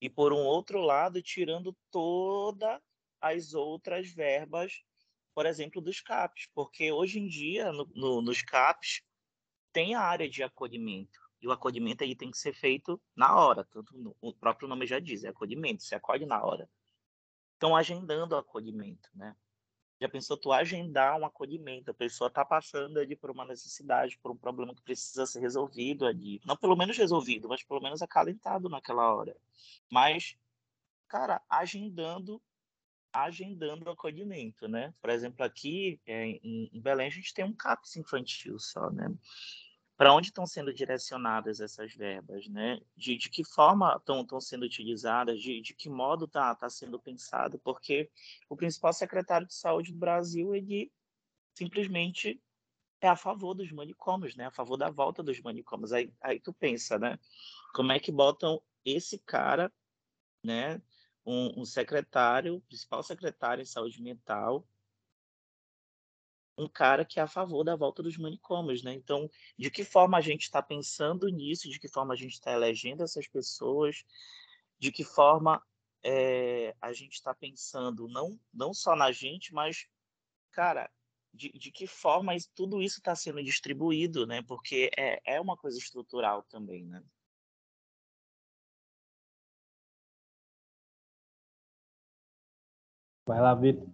E 0.00 0.10
por 0.10 0.32
um 0.32 0.44
outro 0.44 0.80
lado, 0.80 1.22
tirando 1.22 1.76
todas 1.90 2.80
as 3.20 3.54
outras 3.54 4.08
verbas, 4.10 4.82
por 5.36 5.44
exemplo, 5.44 5.82
dos 5.82 6.00
CAPs, 6.00 6.48
porque 6.54 6.90
hoje 6.90 7.18
em 7.18 7.28
dia, 7.28 7.70
no, 7.70 7.86
no, 7.94 8.22
nos 8.22 8.40
CAPs, 8.40 9.02
tem 9.70 9.94
a 9.94 10.00
área 10.00 10.26
de 10.30 10.42
acolhimento. 10.42 11.20
E 11.42 11.46
o 11.46 11.52
acolhimento 11.52 12.02
aí 12.02 12.16
tem 12.16 12.30
que 12.30 12.38
ser 12.38 12.54
feito 12.54 12.98
na 13.14 13.38
hora, 13.38 13.62
tanto 13.62 13.94
no, 13.98 14.16
o 14.18 14.32
próprio 14.32 14.66
nome 14.66 14.86
já 14.86 14.98
diz, 14.98 15.24
é 15.24 15.28
acolhimento, 15.28 15.82
se 15.82 15.94
acolhe 15.94 16.24
na 16.24 16.42
hora. 16.42 16.66
Então, 17.54 17.76
agendando 17.76 18.34
o 18.34 18.38
acolhimento, 18.38 19.10
né? 19.14 19.36
Já 20.00 20.08
pensou 20.08 20.38
tu 20.38 20.50
agendar 20.50 21.20
um 21.20 21.26
acolhimento? 21.26 21.90
A 21.90 21.94
pessoa 21.94 22.28
está 22.28 22.42
passando 22.42 22.98
ali 22.98 23.14
por 23.14 23.30
uma 23.30 23.44
necessidade, 23.44 24.18
por 24.22 24.30
um 24.30 24.36
problema 24.38 24.74
que 24.74 24.80
precisa 24.80 25.26
ser 25.26 25.40
resolvido 25.40 26.06
ali. 26.06 26.40
Não 26.46 26.56
pelo 26.56 26.76
menos 26.76 26.96
resolvido, 26.96 27.46
mas 27.46 27.62
pelo 27.62 27.82
menos 27.82 28.00
acalentado 28.00 28.70
naquela 28.70 29.14
hora. 29.14 29.36
Mas, 29.90 30.34
cara, 31.08 31.42
agendando 31.46 32.40
agendando 33.24 33.84
o 33.86 33.90
acolhimento, 33.90 34.68
né? 34.68 34.92
Por 35.00 35.10
exemplo, 35.10 35.44
aqui 35.44 36.00
é, 36.06 36.26
em, 36.26 36.70
em 36.72 36.80
Belém 36.80 37.06
a 37.06 37.10
gente 37.10 37.32
tem 37.32 37.44
um 37.44 37.52
CAPS 37.52 37.96
infantil 37.96 38.58
só, 38.58 38.90
né? 38.90 39.08
para 39.96 40.12
onde 40.12 40.28
estão 40.28 40.46
sendo 40.46 40.74
direcionadas 40.74 41.58
essas 41.60 41.94
verbas, 41.94 42.46
né? 42.48 42.78
De, 42.94 43.16
de 43.16 43.30
que 43.30 43.42
forma 43.42 43.96
estão 43.96 44.40
sendo 44.40 44.64
utilizadas, 44.64 45.40
de, 45.40 45.60
de 45.60 45.74
que 45.74 45.88
modo 45.88 46.26
está 46.26 46.54
tá 46.54 46.68
sendo 46.68 47.00
pensado, 47.00 47.58
porque 47.60 48.10
o 48.48 48.56
principal 48.56 48.92
secretário 48.92 49.46
de 49.46 49.54
saúde 49.54 49.92
do 49.92 49.98
Brasil, 49.98 50.54
ele 50.54 50.92
simplesmente 51.54 52.40
é 53.00 53.08
a 53.08 53.16
favor 53.16 53.54
dos 53.54 53.72
manicômios, 53.72 54.36
né? 54.36 54.46
A 54.46 54.50
favor 54.50 54.76
da 54.76 54.90
volta 54.90 55.22
dos 55.22 55.40
manicômios. 55.40 55.92
Aí, 55.92 56.12
aí 56.20 56.38
tu 56.38 56.52
pensa, 56.52 56.98
né? 56.98 57.18
Como 57.74 57.90
é 57.90 57.98
que 57.98 58.12
botam 58.12 58.60
esse 58.84 59.18
cara, 59.20 59.72
né? 60.44 60.80
Um, 61.26 61.62
um 61.62 61.64
secretário, 61.64 62.60
principal 62.68 63.02
secretário 63.02 63.60
em 63.60 63.66
saúde 63.66 64.00
mental, 64.00 64.66
um 66.58 66.68
cara 66.68 67.04
que 67.04 67.20
é 67.20 67.22
a 67.22 67.26
favor 67.26 67.64
da 67.64 67.76
volta 67.76 68.02
dos 68.02 68.16
manicômios, 68.16 68.82
né? 68.82 68.94
Então, 68.94 69.30
de 69.58 69.70
que 69.70 69.84
forma 69.84 70.16
a 70.16 70.20
gente 70.20 70.42
está 70.42 70.62
pensando 70.62 71.28
nisso? 71.28 71.68
De 71.68 71.78
que 71.78 71.88
forma 71.88 72.14
a 72.14 72.16
gente 72.16 72.32
está 72.32 72.52
elegendo 72.52 73.02
essas 73.02 73.28
pessoas? 73.28 74.04
De 74.78 74.90
que 74.90 75.04
forma 75.04 75.62
é, 76.02 76.74
a 76.80 76.92
gente 76.92 77.14
está 77.14 77.34
pensando 77.34 78.08
não 78.08 78.38
não 78.52 78.72
só 78.72 78.94
na 78.96 79.12
gente, 79.12 79.52
mas 79.52 79.86
cara, 80.52 80.90
de, 81.34 81.50
de 81.52 81.70
que 81.70 81.86
forma 81.86 82.32
tudo 82.54 82.80
isso 82.80 82.98
está 82.98 83.14
sendo 83.14 83.42
distribuído, 83.42 84.26
né? 84.26 84.42
Porque 84.42 84.90
é, 84.96 85.20
é 85.36 85.40
uma 85.40 85.56
coisa 85.56 85.78
estrutural 85.78 86.42
também, 86.44 86.86
né? 86.86 87.02
Vai 93.26 93.40
lá, 93.40 93.54
Vitor. 93.54 93.88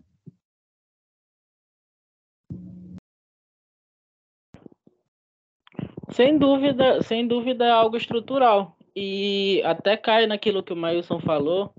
Sem 6.11 6.37
dúvida, 6.37 7.03
sem 7.03 7.27
dúvida 7.27 7.65
é 7.65 7.71
algo 7.71 7.97
estrutural. 7.97 8.77
E 8.95 9.63
até 9.65 9.97
cai 9.97 10.27
naquilo 10.27 10.63
que 10.63 10.73
o 10.73 10.77
Mailson 10.77 11.19
falou 11.19 11.75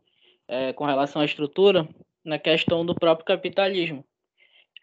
é, 0.48 0.74
com 0.74 0.86
relação 0.86 1.22
à 1.22 1.26
estrutura, 1.26 1.88
na 2.26 2.40
questão 2.40 2.84
do 2.84 2.96
próprio 2.96 3.26
capitalismo. 3.26 4.04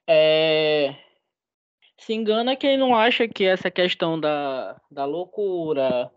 É, 0.08 0.94
se 1.98 2.14
engana 2.14 2.54
quem 2.54 2.76
não 2.76 2.94
acha 2.94 3.26
que 3.26 3.44
essa 3.44 3.70
questão 3.70 4.18
da, 4.18 4.80
da 4.88 5.04
loucura, 5.04 6.10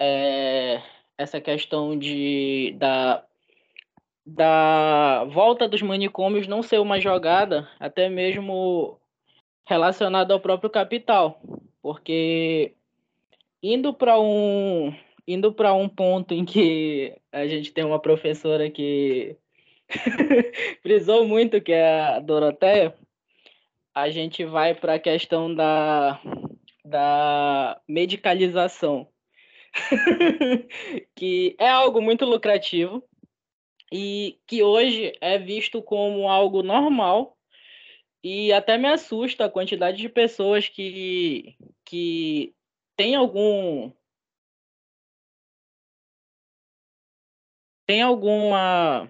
é, 0.00 0.82
essa 1.16 1.40
questão 1.40 1.96
de, 1.96 2.74
da, 2.78 3.24
da 4.26 5.24
volta 5.26 5.68
dos 5.68 5.80
manicômios 5.82 6.48
não 6.48 6.60
ser 6.60 6.80
uma 6.80 7.00
jogada, 7.00 7.68
até 7.78 8.08
mesmo 8.08 8.98
relacionada 9.64 10.34
ao 10.34 10.40
próprio 10.40 10.68
capital. 10.68 11.40
Porque 11.80 12.74
indo 13.62 13.94
para 13.94 14.18
um 14.20 14.92
indo 15.28 15.52
para 15.52 15.72
um 15.74 15.88
ponto 15.88 16.34
em 16.34 16.44
que 16.44 17.14
a 17.32 17.46
gente 17.46 17.72
tem 17.72 17.84
uma 17.84 18.00
professora 18.00 18.70
que 18.70 19.36
frisou 20.82 21.26
muito 21.26 21.60
que 21.60 21.72
é 21.72 21.88
a 21.88 22.20
Doroteia, 22.20 22.94
a 23.94 24.10
gente 24.10 24.44
vai 24.44 24.74
para 24.74 24.94
a 24.94 24.98
questão 25.00 25.52
da, 25.52 26.20
da 26.84 27.80
medicalização, 27.88 29.08
que 31.14 31.56
é 31.58 31.68
algo 31.68 32.00
muito 32.00 32.24
lucrativo 32.24 33.02
e 33.96 34.38
que 34.46 34.62
hoje 34.62 35.16
é 35.22 35.38
visto 35.38 35.82
como 35.82 36.28
algo 36.28 36.62
normal 36.62 37.34
e 38.22 38.52
até 38.52 38.76
me 38.76 38.88
assusta 38.88 39.46
a 39.46 39.50
quantidade 39.50 39.96
de 39.96 40.08
pessoas 40.10 40.68
que, 40.68 41.56
que 41.82 42.54
tem 42.94 43.14
algum. 43.14 43.90
Tem 47.86 48.02
alguma. 48.02 49.08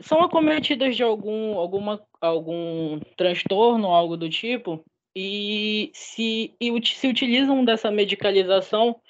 São 0.00 0.22
acometidas 0.22 0.94
de 0.94 1.02
algum, 1.02 1.58
alguma, 1.58 2.06
algum 2.20 3.00
transtorno, 3.16 3.88
algo 3.88 4.16
do 4.16 4.28
tipo, 4.28 4.84
e 5.16 5.90
se, 5.94 6.54
e 6.60 6.86
se 6.86 7.08
utilizam 7.08 7.64
dessa 7.64 7.90
medicalização 7.90 9.00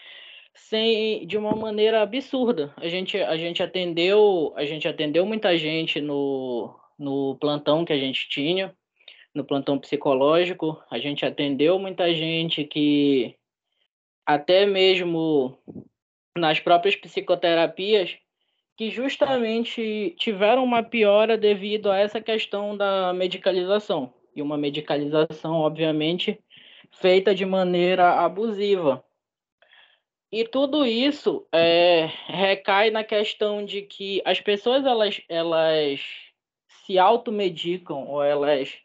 sem, 0.55 1.27
de 1.27 1.37
uma 1.37 1.55
maneira 1.55 2.03
absurda. 2.03 2.73
A 2.77 2.88
gente, 2.88 3.17
a 3.21 3.37
gente 3.37 3.62
atendeu, 3.62 4.53
a 4.57 4.64
gente 4.64 4.87
atendeu 4.88 5.27
muita 5.27 5.57
gente 5.59 6.01
no, 6.01 6.75
no 6.99 7.37
plantão 7.37 7.85
que 7.85 7.93
a 7.93 7.99
gente 7.99 8.29
tinha 8.29 8.75
no 9.35 9.45
plantão 9.45 9.79
psicológico, 9.79 10.81
a 10.88 10.99
gente 10.99 11.27
atendeu 11.27 11.79
muita 11.79 12.14
gente 12.14 12.62
que 12.64 13.35
até 14.25 14.64
mesmo 14.64 15.59
nas 16.38 16.61
próprias 16.61 16.95
psicoterapias 16.95 18.17
que 18.77 18.90
justamente 18.90 20.14
tiveram 20.19 20.64
uma 20.64 20.83
piora 20.83 21.37
devido 21.37 21.90
a 21.90 21.99
essa 21.99 22.21
questão 22.21 22.77
da 22.77 23.12
medicalização. 23.12 24.12
E 24.35 24.43
uma 24.43 24.57
medicalização, 24.57 25.55
obviamente, 25.61 26.40
feita 26.90 27.35
de 27.35 27.47
maneira 27.47 28.14
abusiva. 28.21 29.05
E 30.35 30.44
tudo 30.44 30.85
isso 30.85 31.47
é, 31.53 32.11
recai 32.27 32.90
na 32.90 33.05
questão 33.05 33.64
de 33.64 33.83
que 33.83 34.20
as 34.25 34.40
pessoas 34.40 34.85
elas, 34.85 35.23
elas 35.29 36.01
se 36.66 36.99
automedicam 36.99 38.09
ou 38.09 38.20
elas 38.20 38.77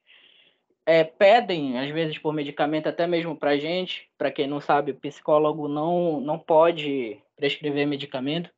é, 0.85 1.03
pedem, 1.03 1.79
às 1.79 1.89
vezes, 1.89 2.19
por 2.19 2.33
medicamento, 2.33 2.85
até 2.85 3.07
mesmo 3.07 3.35
para 3.35 3.57
gente. 3.57 4.07
Para 4.15 4.29
quem 4.31 4.45
não 4.45 4.61
sabe, 4.61 4.93
psicólogo 4.93 5.67
não, 5.67 6.21
não 6.21 6.37
pode 6.37 7.19
prescrever 7.35 7.87
medicamento, 7.87 8.51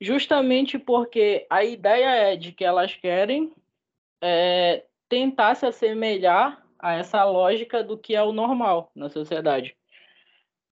justamente 0.00 0.76
porque 0.76 1.46
a 1.48 1.62
ideia 1.62 2.32
é 2.32 2.36
de 2.36 2.50
que 2.50 2.64
elas 2.64 2.96
querem 2.96 3.52
é, 4.20 4.82
tentar 5.08 5.54
se 5.54 5.66
assemelhar 5.66 6.66
a 6.80 6.94
essa 6.94 7.22
lógica 7.24 7.84
do 7.84 7.96
que 7.96 8.16
é 8.16 8.22
o 8.24 8.32
normal 8.32 8.90
na 8.92 9.08
sociedade. 9.08 9.77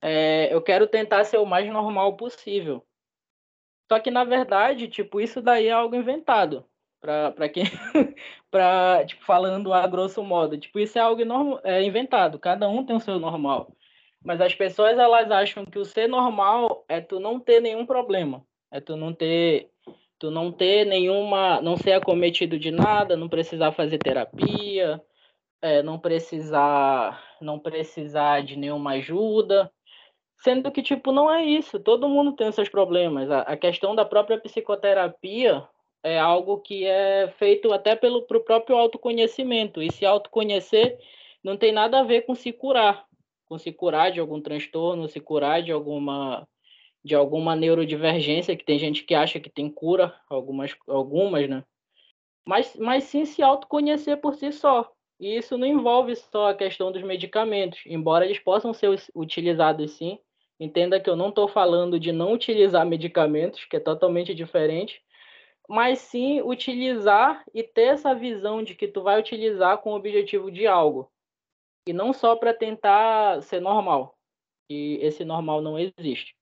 É, 0.03 0.53
eu 0.53 0.61
quero 0.61 0.87
tentar 0.87 1.25
ser 1.25 1.39
o 1.39 1.47
mais 1.47 1.71
normal 1.73 2.17
possível. 2.17 2.85
Só 3.91 4.01
que, 4.01 4.11
na 4.11 4.25
verdade, 4.25 4.89
tipo, 4.89 5.21
isso 5.21 5.41
daí 5.41 5.69
é 5.69 5.73
algo 5.73 5.95
inventado 5.95 6.67
para 7.03 7.49
quem 7.49 7.65
para 8.51 9.05
tipo 9.05 9.25
falando 9.25 9.73
a 9.73 9.87
grosso 9.87 10.23
modo. 10.23 10.57
Tipo 10.57 10.79
isso 10.79 10.97
é 10.97 11.01
algo 11.03 11.23
é 11.65 11.83
inventado 11.83 12.39
cada 12.39 12.69
um 12.69 12.85
tem 12.85 12.97
o 12.97 13.01
seu 13.01 13.19
normal. 13.19 13.77
Mas 14.25 14.41
as 14.41 14.55
pessoas 14.55 14.97
elas 14.99 15.31
acham 15.31 15.65
que 15.65 15.79
o 15.79 15.85
ser 15.85 16.09
normal 16.09 16.85
é 16.89 17.01
tu 17.01 17.19
não 17.19 17.41
ter 17.41 17.61
nenhum 17.61 17.85
problema 17.85 18.45
é 18.71 18.81
tu 18.81 18.97
não 18.97 19.13
ter 19.13 19.71
tu 20.19 20.31
não 20.31 20.53
ter 20.53 20.85
nenhuma 20.87 21.61
não 21.61 21.77
ser 21.77 21.93
acometido 21.93 22.59
de 22.59 22.71
nada 22.71 23.17
não 23.17 23.29
precisar 23.29 23.73
fazer 23.73 23.99
terapia 23.99 25.03
é, 25.61 25.83
não 25.83 25.99
precisar 25.99 27.21
não 27.41 27.59
precisar 27.59 28.43
de 28.43 28.57
nenhuma 28.57 28.93
ajuda 28.93 29.73
sendo 30.43 30.70
que 30.70 30.82
tipo 30.82 31.12
não 31.12 31.32
é 31.32 31.45
isso 31.45 31.78
todo 31.80 32.09
mundo 32.09 32.32
tem 32.32 32.49
os 32.49 32.55
seus 32.55 32.68
problemas 32.68 33.30
a, 33.30 33.57
questão 33.57 33.95
da 33.95 34.05
própria 34.05 34.38
psicoterapia 34.38 35.66
é 36.03 36.18
algo 36.18 36.59
que 36.59 36.84
é 36.84 37.28
feito 37.38 37.72
até 37.72 37.95
pelo 37.95 38.22
pro 38.22 38.40
próprio 38.45 38.76
autoconhecimento. 38.76 39.80
E 39.82 39.90
se 39.93 40.05
autoconhecer 40.05 40.99
não 41.43 41.57
tem 41.57 41.72
nada 41.72 42.01
a 42.01 42.03
ver 42.03 42.22
com 42.22 42.34
se 42.34 42.53
curar, 42.53 43.07
com 43.47 43.57
se 43.57 43.72
curar 43.72 44.11
de 44.11 44.20
algum 44.20 44.40
transtorno, 44.40 45.09
se 45.09 45.20
curar 45.20 45.62
de 45.62 45.72
alguma 45.72 46.47
de 47.05 47.16
alguma 47.16 47.57
neurodivergência, 47.57 48.57
que 48.57 48.64
tem 48.64 48.78
gente 48.78 49.03
que 49.03 49.14
acha 49.14 49.40
que 49.40 49.51
tem 49.51 49.68
cura, 49.68 50.14
algumas 50.28 50.76
algumas, 50.88 51.49
né? 51.49 51.64
Mas 52.47 52.76
mas 52.76 53.05
sim 53.05 53.24
se 53.24 53.43
autoconhecer 53.43 54.18
por 54.18 54.34
si 54.34 54.53
só. 54.53 54.90
E 55.20 55.36
isso 55.36 55.57
não 55.57 55.66
envolve 55.66 56.16
só 56.16 56.51
a 56.51 56.55
questão 56.55 56.90
dos 56.90 57.03
medicamentos, 57.03 57.80
embora 57.86 58.24
eles 58.24 58.40
possam 58.40 58.74
ser 58.74 58.90
utilizados 59.14 59.93
sim. 59.93 60.18
Entenda 60.61 61.01
que 61.01 61.11
eu 61.11 61.17
não 61.17 61.31
estou 61.31 61.49
falando 61.49 61.99
de 61.99 62.13
não 62.13 62.33
utilizar 62.33 62.87
medicamentos, 62.87 63.65
que 63.65 63.77
é 63.77 63.81
totalmente 63.81 64.35
diferente, 64.35 65.03
mas 65.69 65.99
sim 66.01 66.41
utilizar 66.43 67.45
e 67.55 67.63
ter 67.63 67.95
essa 67.95 68.15
visão 68.15 68.63
de 68.63 68.75
que 68.75 68.87
tu 68.87 69.03
vai 69.03 69.19
utilizar 69.19 69.79
com 69.79 69.93
o 69.93 69.97
objetivo 69.97 70.51
de 70.51 70.67
algo. 70.67 71.11
E 71.87 71.93
não 71.93 72.13
só 72.13 72.37
para 72.37 72.55
tentar 72.55 73.43
ser 73.43 73.61
normal. 73.61 74.17
E 74.71 74.99
esse 75.03 75.25
normal 75.25 75.61
não 75.61 75.79
existe. 75.79 76.37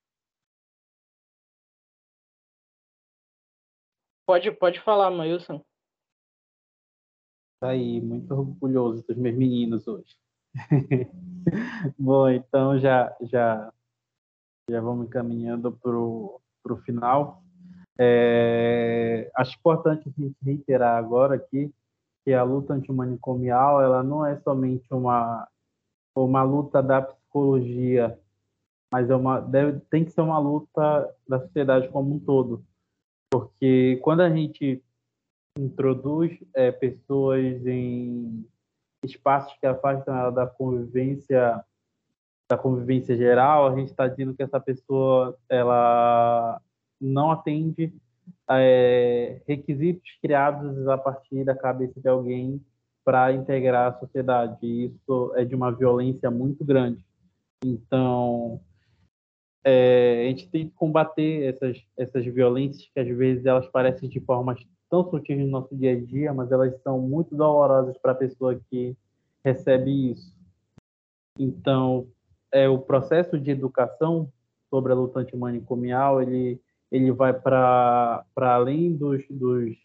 Pode, 4.27 4.51
pode 4.53 4.81
falar, 4.81 5.11
Mailson. 5.11 5.65
Tá 7.61 7.71
aí, 7.71 8.01
muito 8.01 8.33
orgulhoso 8.33 9.05
dos 9.07 9.17
meus 9.17 9.37
meninos 9.37 9.87
hoje. 9.87 10.17
Bom, 11.99 12.29
então 12.29 12.79
já 12.79 13.17
já 13.23 13.73
já 14.71 14.81
vamos 14.81 15.09
caminhando 15.09 15.73
para 15.73 15.97
o 15.97 16.41
final. 16.85 17.43
É, 17.99 19.31
acho 19.37 19.59
importante 19.59 20.09
a 20.09 20.23
gente 20.23 20.37
reiterar 20.43 20.97
agora 20.97 21.35
aqui 21.35 21.73
que 22.25 22.33
a 22.33 22.43
luta 22.43 22.73
antimanicomial 22.73 23.83
ela 23.83 24.03
não 24.03 24.25
é 24.25 24.37
somente 24.41 24.87
uma 24.93 25.47
uma 26.16 26.43
luta 26.43 26.83
da 26.83 27.01
psicologia, 27.03 28.18
mas 28.93 29.09
é 29.11 29.14
uma 29.14 29.41
deve, 29.41 29.81
tem 29.91 30.05
que 30.05 30.11
ser 30.11 30.21
uma 30.21 30.39
luta 30.39 31.14
da 31.29 31.41
sociedade 31.41 31.89
como 31.89 32.14
um 32.14 32.18
todo, 32.18 32.64
porque 33.31 33.99
quando 34.03 34.21
a 34.21 34.31
gente 34.31 34.83
introduz 35.59 36.39
é, 36.55 36.71
pessoas 36.71 37.66
em 37.66 38.47
espaços 39.05 39.57
que 39.59 39.66
afastam 39.66 40.16
ela 40.16 40.31
da 40.31 40.47
convivência 40.47 41.64
da 42.51 42.59
convivência 42.59 43.16
geral, 43.16 43.68
a 43.68 43.76
gente 43.76 43.90
está 43.90 44.09
dizendo 44.09 44.34
que 44.34 44.42
essa 44.42 44.59
pessoa 44.59 45.38
ela 45.48 46.61
não 47.01 47.30
atende 47.30 47.94
é, 48.51 49.40
requisitos 49.46 50.11
criados 50.20 50.88
a 50.88 50.98
partir 50.98 51.44
da 51.44 51.55
cabeça 51.55 52.01
de 52.01 52.09
alguém 52.09 52.61
para 53.05 53.32
integrar 53.32 53.92
a 53.92 53.98
sociedade. 54.01 54.59
E 54.62 54.86
isso 54.86 55.32
é 55.36 55.44
de 55.44 55.55
uma 55.55 55.70
violência 55.70 56.28
muito 56.28 56.64
grande. 56.64 57.05
Então, 57.64 58.61
é, 59.62 60.24
a 60.24 60.28
gente 60.30 60.48
tem 60.48 60.68
que 60.68 60.74
combater 60.74 61.55
essas, 61.55 61.80
essas 61.96 62.24
violências 62.24 62.90
que 62.92 62.98
às 62.98 63.09
vezes 63.16 63.46
elas 63.46 63.68
parecem 63.68 64.09
de 64.09 64.18
formas 64.18 64.61
tão 64.90 65.09
sutis 65.09 65.38
no 65.38 65.46
nosso 65.46 65.76
dia 65.76 65.92
a 65.92 66.01
dia, 66.01 66.34
mas 66.34 66.51
elas 66.51 66.74
são 66.82 66.98
muito 66.98 67.36
dolorosas 67.36 67.96
para 67.98 68.11
a 68.11 68.16
pessoa 68.16 68.61
que 68.68 68.96
recebe 69.44 70.11
isso. 70.11 70.34
Então, 71.38 72.09
é, 72.53 72.68
o 72.68 72.78
processo 72.78 73.38
de 73.38 73.51
educação 73.51 74.30
sobre 74.68 74.92
a 74.92 74.94
luta 74.94 75.20
antimanicomial, 75.20 76.22
ele, 76.22 76.61
ele 76.90 77.11
vai 77.12 77.32
para 77.32 78.24
além 78.36 78.94
dos, 78.94 79.22
dos, 79.28 79.76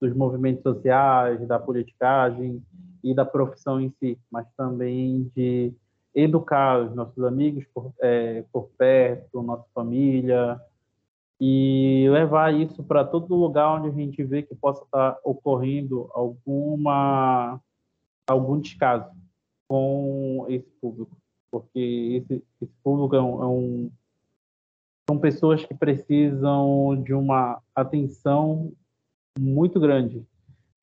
dos 0.00 0.14
movimentos 0.14 0.62
sociais, 0.62 1.46
da 1.46 1.58
politicagem 1.58 2.62
e 3.02 3.14
da 3.14 3.24
profissão 3.24 3.80
em 3.80 3.92
si, 3.98 4.18
mas 4.30 4.46
também 4.56 5.30
de 5.34 5.72
educar 6.14 6.80
os 6.80 6.94
nossos 6.94 7.22
amigos 7.24 7.64
por, 7.74 7.92
é, 8.00 8.44
por 8.52 8.70
perto, 8.78 9.42
nossa 9.42 9.66
família, 9.74 10.60
e 11.40 12.06
levar 12.10 12.54
isso 12.54 12.82
para 12.84 13.04
todo 13.04 13.34
lugar 13.34 13.76
onde 13.76 13.88
a 13.88 13.92
gente 13.92 14.22
vê 14.22 14.42
que 14.42 14.54
possa 14.54 14.84
estar 14.84 15.18
ocorrendo 15.24 16.08
alguma 16.14 17.60
algum 18.26 18.58
descaso 18.58 19.10
com 19.68 20.46
esse 20.48 20.70
público, 20.80 21.16
porque 21.54 22.24
esse, 22.24 22.44
esse 22.60 22.72
público 22.82 23.14
é 23.14 23.22
um, 23.22 23.42
é 23.42 23.46
um, 23.46 23.90
são 25.08 25.20
pessoas 25.20 25.64
que 25.64 25.72
precisam 25.72 27.00
de 27.00 27.14
uma 27.14 27.62
atenção 27.76 28.72
muito 29.38 29.78
grande 29.78 30.26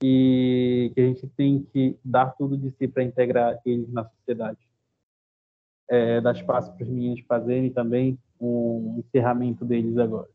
e 0.01 0.89
que 0.95 1.01
a 1.01 1.07
gente 1.07 1.27
tem 1.27 1.61
que 1.61 1.99
dar 2.05 2.27
tudo 2.37 2.57
de 2.57 2.71
si 2.71 2.87
para 2.87 3.03
integrar 3.03 3.59
eles 3.65 3.91
na 3.91 4.05
sociedade. 4.05 4.59
É, 5.89 6.21
dar 6.21 6.33
espaço 6.33 6.71
para 6.71 6.83
os 6.83 6.89
meninos 6.89 7.19
fazerem 7.27 7.69
também 7.69 8.17
um 8.39 8.95
encerramento 8.99 9.65
deles 9.65 9.97
agora. 9.97 10.29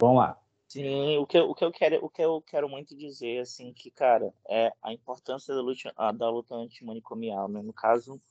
Vamos 0.00 0.16
lá. 0.16 0.39
Sim, 0.70 1.18
o 1.18 1.26
que, 1.26 1.36
o 1.40 1.52
que 1.52 1.64
eu 1.64 1.72
quero, 1.72 2.04
o 2.04 2.08
que 2.08 2.22
eu 2.22 2.40
quero 2.42 2.68
muito 2.68 2.96
dizer, 2.96 3.40
assim, 3.40 3.72
que, 3.72 3.90
cara, 3.90 4.32
é 4.48 4.72
a 4.80 4.92
importância 4.92 5.52
da 5.52 5.60
luta, 5.60 5.92
da 6.12 6.30
luta 6.30 6.54
antimanicomial, 6.54 7.48
né? 7.48 7.60
No 7.60 7.72
caso, 7.72 8.22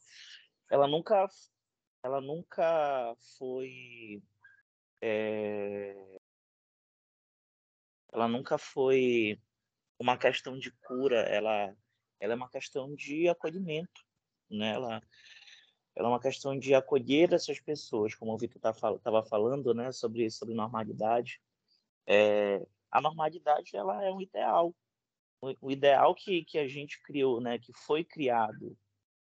ela 0.72 0.88
nunca, 0.88 1.28
ela 2.02 2.22
nunca 2.22 3.14
foi, 3.38 4.24
é, 5.02 6.20
ela 8.14 8.28
nunca 8.30 8.58
foi 8.58 9.38
uma 10.00 10.18
questão 10.18 10.58
de 10.58 10.72
cura, 10.72 11.20
ela, 11.24 11.76
ela 12.22 12.34
é 12.34 12.36
uma 12.38 12.50
questão 12.50 12.96
de 12.96 13.28
acolhimento, 13.28 14.02
né? 14.50 14.76
Ela, 14.76 15.04
ela 15.94 16.08
é 16.08 16.12
uma 16.12 16.22
questão 16.22 16.58
de 16.58 16.74
acolher 16.74 17.34
essas 17.34 17.60
pessoas, 17.60 18.16
como 18.16 18.34
o 18.34 18.38
Vitor 18.38 18.58
estava 18.58 18.98
tá, 19.00 19.24
falando, 19.24 19.74
né? 19.74 19.92
Sobre, 19.92 20.32
sobre 20.32 20.56
normalidade 20.56 21.42
é, 22.10 22.66
a 22.92 23.00
normalidade 23.00 23.78
ela 23.78 24.04
é 24.04 24.12
um 24.12 24.20
ideal, 24.20 24.76
o 25.62 25.70
ideal 25.70 26.16
que, 26.16 26.44
que 26.44 26.58
a 26.58 26.68
gente 26.68 27.00
criou, 27.04 27.40
né, 27.40 27.60
que 27.60 27.72
foi 27.72 28.04
criado, 28.04 28.76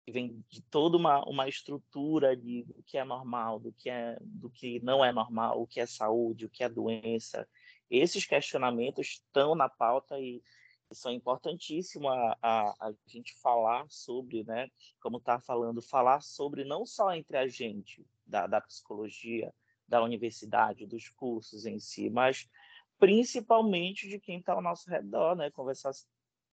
que 0.06 0.12
vem 0.12 0.44
de 0.50 0.62
toda 0.64 0.98
uma, 0.98 1.24
uma 1.24 1.48
estrutura 1.48 2.36
de 2.36 2.64
do 2.64 2.84
que 2.84 2.98
é 2.98 3.06
normal, 3.06 3.60
do 3.60 3.72
que 3.72 3.90
é 3.90 4.18
do 4.22 4.50
que 4.50 4.80
não 4.82 5.04
é 5.04 5.12
normal, 5.14 5.62
o 5.62 5.66
que 5.66 5.80
é 5.80 5.86
saúde, 5.86 6.46
o 6.46 6.50
que 6.50 6.64
é 6.64 6.70
doença. 6.70 7.48
Esses 7.90 8.26
questionamentos 8.26 9.08
estão 9.08 9.56
na 9.56 9.70
pauta 9.70 10.20
e, 10.20 10.44
e 10.92 10.96
são 10.96 11.12
importantíssimos 11.14 12.12
a, 12.12 12.38
a, 12.42 12.88
a, 12.88 12.94
gente 13.08 13.34
falar 13.40 13.86
sobre, 13.90 14.44
né, 14.44 14.70
como 15.00 15.18
está 15.18 15.40
falando, 15.40 15.82
falar 15.82 16.22
sobre 16.22 16.66
não 16.66 16.86
só 16.86 17.14
entre 17.14 17.38
a 17.38 17.48
gente 17.48 18.06
da, 18.28 18.46
da 18.46 18.60
psicologia, 18.60 19.52
da 19.88 20.04
universidade, 20.04 20.86
dos 20.86 21.10
cursos 21.10 21.66
em 21.66 21.80
si, 21.80 22.10
mas 22.10 22.50
principalmente 22.98 24.08
de 24.08 24.20
quem 24.20 24.40
está 24.40 24.54
ao 24.54 24.62
nosso 24.62 24.90
redor, 24.90 25.36
né? 25.36 25.52
Conversar 25.52 25.92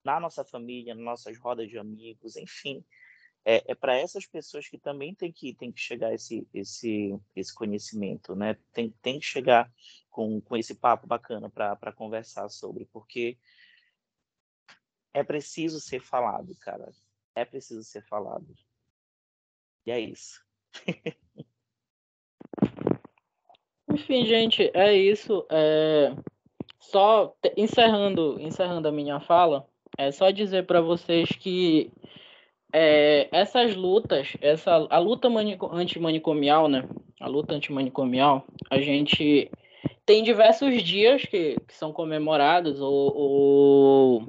na 0.04 0.20
nossa 0.20 0.44
família, 0.44 0.94
nas 0.94 1.04
nossas 1.04 1.38
rodas 1.38 1.68
de 1.68 1.78
amigos, 1.78 2.36
enfim. 2.36 2.84
É, 3.44 3.72
é 3.72 3.74
para 3.74 3.96
essas 3.96 4.26
pessoas 4.26 4.68
que 4.68 4.78
também 4.78 5.14
tem 5.14 5.32
que, 5.32 5.54
tem 5.54 5.72
que 5.72 5.80
chegar 5.80 6.12
esse, 6.12 6.46
esse, 6.52 7.18
esse 7.34 7.54
conhecimento, 7.54 8.34
né? 8.34 8.56
Tem, 8.72 8.90
tem 9.02 9.18
que 9.18 9.26
chegar 9.26 9.72
com, 10.10 10.40
com 10.40 10.56
esse 10.56 10.74
papo 10.74 11.06
bacana 11.06 11.48
para 11.48 11.92
conversar 11.92 12.48
sobre, 12.48 12.84
porque 12.86 13.38
é 15.14 15.24
preciso 15.24 15.80
ser 15.80 16.00
falado, 16.00 16.54
cara. 16.60 16.92
É 17.34 17.44
preciso 17.44 17.82
ser 17.84 18.04
falado. 18.04 18.54
E 19.86 19.90
é 19.90 20.00
isso. 20.00 20.44
Enfim, 23.98 24.24
gente, 24.24 24.70
é 24.72 24.96
isso. 24.96 25.44
É... 25.50 26.12
Só 26.78 27.34
encerrando, 27.56 28.38
encerrando 28.40 28.88
a 28.88 28.92
minha 28.92 29.20
fala, 29.20 29.66
é 29.98 30.10
só 30.10 30.30
dizer 30.30 30.64
para 30.64 30.80
vocês 30.80 31.28
que 31.28 31.90
é, 32.72 33.28
essas 33.32 33.74
lutas, 33.74 34.36
essa 34.40 34.86
a 34.88 34.98
luta 34.98 35.28
antimanicomial, 35.72 36.68
né? 36.68 36.88
A 37.20 37.26
luta 37.26 37.54
antimanicomial, 37.54 38.46
a 38.70 38.80
gente 38.80 39.50
tem 40.06 40.22
diversos 40.22 40.82
dias 40.82 41.22
que, 41.22 41.56
que 41.66 41.74
são 41.74 41.92
comemorados 41.92 42.80
ou, 42.80 43.16
ou, 43.16 44.28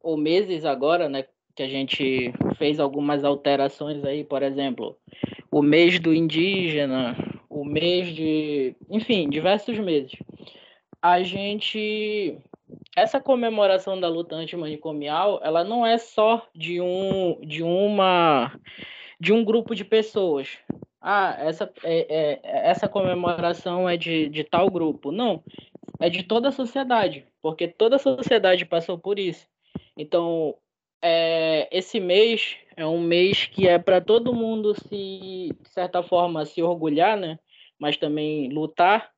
ou 0.00 0.16
meses 0.16 0.64
agora, 0.64 1.08
né? 1.08 1.24
Que 1.54 1.64
a 1.64 1.68
gente 1.68 2.32
fez 2.56 2.78
algumas 2.78 3.24
alterações 3.24 4.04
aí, 4.04 4.24
por 4.24 4.42
exemplo, 4.42 4.96
o 5.50 5.60
mês 5.60 5.98
do 5.98 6.14
indígena, 6.14 7.16
o 7.62 7.64
mês 7.64 8.14
de. 8.14 8.74
Enfim, 8.90 9.30
diversos 9.30 9.78
meses. 9.78 10.12
A 11.00 11.22
gente. 11.22 12.36
Essa 12.96 13.20
comemoração 13.20 13.98
da 14.00 14.08
luta 14.08 14.34
antimanicomial, 14.34 15.40
ela 15.42 15.62
não 15.62 15.86
é 15.86 15.96
só 15.98 16.46
de 16.54 16.80
um, 16.80 17.38
de 17.40 17.62
uma, 17.62 18.58
de 19.20 19.32
um 19.32 19.44
grupo 19.44 19.74
de 19.74 19.84
pessoas. 19.84 20.58
Ah, 21.00 21.36
essa, 21.38 21.70
é, 21.84 22.40
é, 22.42 22.70
essa 22.70 22.88
comemoração 22.88 23.88
é 23.88 23.96
de, 23.96 24.28
de 24.28 24.44
tal 24.44 24.70
grupo. 24.70 25.12
Não. 25.12 25.42
é 26.00 26.08
de 26.08 26.22
toda 26.22 26.48
a 26.48 26.52
sociedade, 26.52 27.26
porque 27.40 27.68
toda 27.68 27.96
a 27.96 27.98
sociedade 27.98 28.64
passou 28.66 28.98
por 28.98 29.18
isso. 29.18 29.46
Então, 29.96 30.56
é, 31.02 31.68
esse 31.70 32.00
mês 32.00 32.56
é 32.76 32.86
um 32.86 33.00
mês 33.00 33.46
que 33.46 33.68
é 33.68 33.78
para 33.78 34.00
todo 34.00 34.34
mundo 34.34 34.74
se, 34.74 35.50
de 35.60 35.68
certa 35.68 36.02
forma, 36.02 36.44
se 36.46 36.62
orgulhar, 36.62 37.16
né? 37.16 37.38
Mas 37.82 37.96
também 37.96 38.48
lutar 38.48 39.10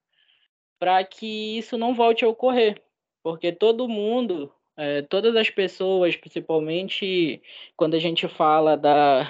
para 0.78 1.04
que 1.04 1.58
isso 1.58 1.76
não 1.76 1.94
volte 1.94 2.24
a 2.24 2.28
ocorrer, 2.28 2.82
porque 3.22 3.52
todo 3.52 3.86
mundo, 3.86 4.50
é, 4.74 5.02
todas 5.02 5.36
as 5.36 5.50
pessoas, 5.50 6.16
principalmente 6.16 7.42
quando 7.76 7.92
a 7.92 7.98
gente 7.98 8.26
fala 8.26 8.74
da, 8.74 9.28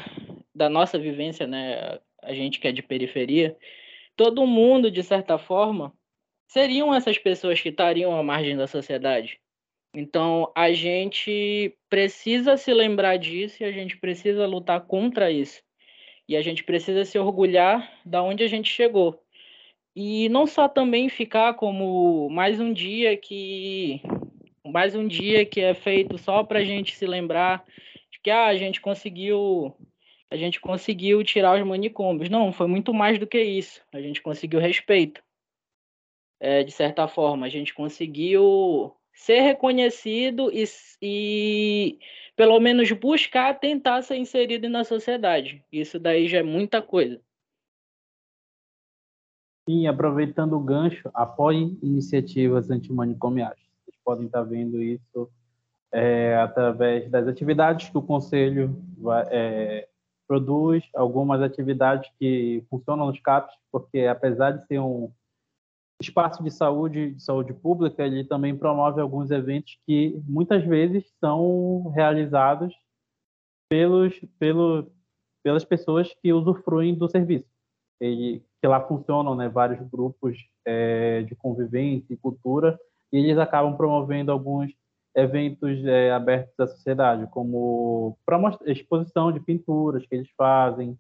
da 0.55 0.69
nossa 0.69 0.97
vivência, 0.97 1.49
né? 1.49 1.99
A 2.23 2.33
gente 2.33 2.61
que 2.61 2.69
é 2.69 2.73
de 2.73 2.81
periferia, 2.81 3.57
todo 4.17 4.47
mundo, 4.47 4.89
de 4.89 5.03
certa 5.03 5.37
forma, 5.37 5.93
seriam 6.47 6.95
essas 6.95 7.19
pessoas 7.19 7.61
que 7.61 7.71
estariam 7.71 8.17
à 8.17 8.23
margem 8.23 8.57
da 8.57 8.69
sociedade. 8.69 9.41
Então, 9.93 10.53
a 10.55 10.73
gente 10.73 11.77
precisa 11.91 12.57
se 12.57 12.73
lembrar 12.73 13.17
disso 13.17 13.65
e 13.65 13.67
a 13.67 13.73
gente 13.73 13.97
precisa 13.97 14.47
lutar 14.47 14.81
contra 14.87 15.29
isso. 15.29 15.61
E 16.29 16.37
a 16.37 16.43
gente 16.43 16.63
precisa 16.63 17.05
se 17.05 17.19
orgulhar 17.19 18.01
da 18.07 18.23
onde 18.23 18.45
a 18.45 18.47
gente 18.47 18.71
chegou. 18.71 19.24
E 19.97 20.29
não 20.29 20.47
só 20.47 20.69
também 20.69 21.09
ficar 21.09 21.55
como 21.55 22.29
mais 22.29 22.59
um 22.59 22.73
dia 22.73 23.17
que 23.17 24.01
mais 24.65 24.95
um 24.97 25.07
dia 25.07 25.47
que 25.47 25.61
é 25.61 25.73
feito 25.73 26.19
só 26.19 26.43
para 26.43 26.59
a 26.59 26.65
gente 26.65 26.97
se 26.97 27.07
lembrar 27.07 27.65
de 28.11 28.19
que 28.21 28.31
ah, 28.31 28.47
a 28.47 28.57
gente 28.57 28.81
conseguiu 28.81 29.73
a 30.31 30.37
gente 30.37 30.61
conseguiu 30.61 31.23
tirar 31.23 31.57
os 31.57 31.65
manicômios. 31.65 32.29
Não, 32.29 32.53
foi 32.53 32.67
muito 32.67 32.93
mais 32.93 33.21
do 33.21 33.27
que 33.27 33.41
isso. 33.41 33.81
A 33.93 34.01
gente 34.01 34.21
conseguiu 34.21 34.59
respeito. 34.59 35.23
É, 36.41 36.65
de 36.65 36.73
certa 36.73 37.07
forma, 37.07 37.47
a 37.47 37.49
gente 37.49 37.73
conseguiu 37.73 38.93
ser 39.13 39.41
reconhecido 39.43 40.51
e, 40.53 40.65
e 41.01 41.99
pelo 42.35 42.59
menos 42.59 42.91
buscar 42.91 43.61
tentar 43.61 44.03
ser 44.03 44.17
inserido 44.17 44.69
na 44.69 44.83
sociedade. 44.83 45.65
Isso 45.71 46.01
daí 46.01 46.27
já 46.27 46.39
é 46.39 46.43
muita 46.43 46.83
coisa. 46.83 47.23
Sim, 49.67 49.87
aproveitando 49.87 50.55
o 50.55 50.61
gancho, 50.61 51.11
apoie 51.15 51.79
iniciativas 51.83 52.71
antimanicomiais. 52.71 53.59
Vocês 53.85 53.97
podem 54.05 54.27
estar 54.27 54.43
vendo 54.43 54.83
isso 54.83 55.31
é, 55.91 56.37
através 56.37 57.11
das 57.11 57.27
atividades 57.27 57.89
que 57.89 57.97
o 57.97 58.03
Conselho 58.03 58.77
vai, 58.99 59.27
é, 59.31 59.89
produz, 60.27 60.85
algumas 60.95 61.41
atividades 61.41 62.11
que 62.19 62.63
funcionam 62.69 63.07
nos 63.07 63.21
CAPs, 63.21 63.55
porque 63.71 64.01
apesar 64.01 64.53
de 64.53 64.67
ser 64.67 64.81
um 64.81 65.11
espaço 66.01 66.43
de 66.43 66.51
saúde, 66.51 67.13
de 67.13 67.23
saúde 67.23 67.55
pública, 67.55 68.05
ele 68.05 68.25
também 68.25 68.57
promove 68.57 69.01
alguns 69.01 69.31
eventos 69.31 69.79
que 69.87 70.21
muitas 70.27 70.65
vezes 70.65 71.05
são 71.21 71.91
realizados 71.95 72.75
pelos, 73.69 74.21
pelo, 74.39 74.91
pelas 75.43 75.65
pessoas 75.65 76.15
que 76.23 76.33
usufruem 76.33 76.95
do 76.95 77.09
serviço. 77.09 77.54
Ele, 78.01 78.45
que 78.61 78.67
lá 78.67 78.81
funcionam 78.81 79.35
né, 79.35 79.49
vários 79.49 79.81
grupos 79.89 80.37
é, 80.65 81.23
de 81.23 81.35
convivência 81.35 82.13
e 82.13 82.17
cultura, 82.17 82.79
e 83.13 83.19
eles 83.19 83.39
acabam 83.39 83.77
promovendo 83.77 84.33
alguns 84.33 84.73
eventos 85.15 85.85
é, 85.85 86.11
abertos 86.11 86.59
à 86.59 86.67
sociedade, 86.67 87.27
como 87.29 88.19
exposição 88.67 89.31
de 89.31 89.39
pinturas 89.41 90.05
que 90.05 90.15
eles 90.15 90.29
fazem, 90.37 90.99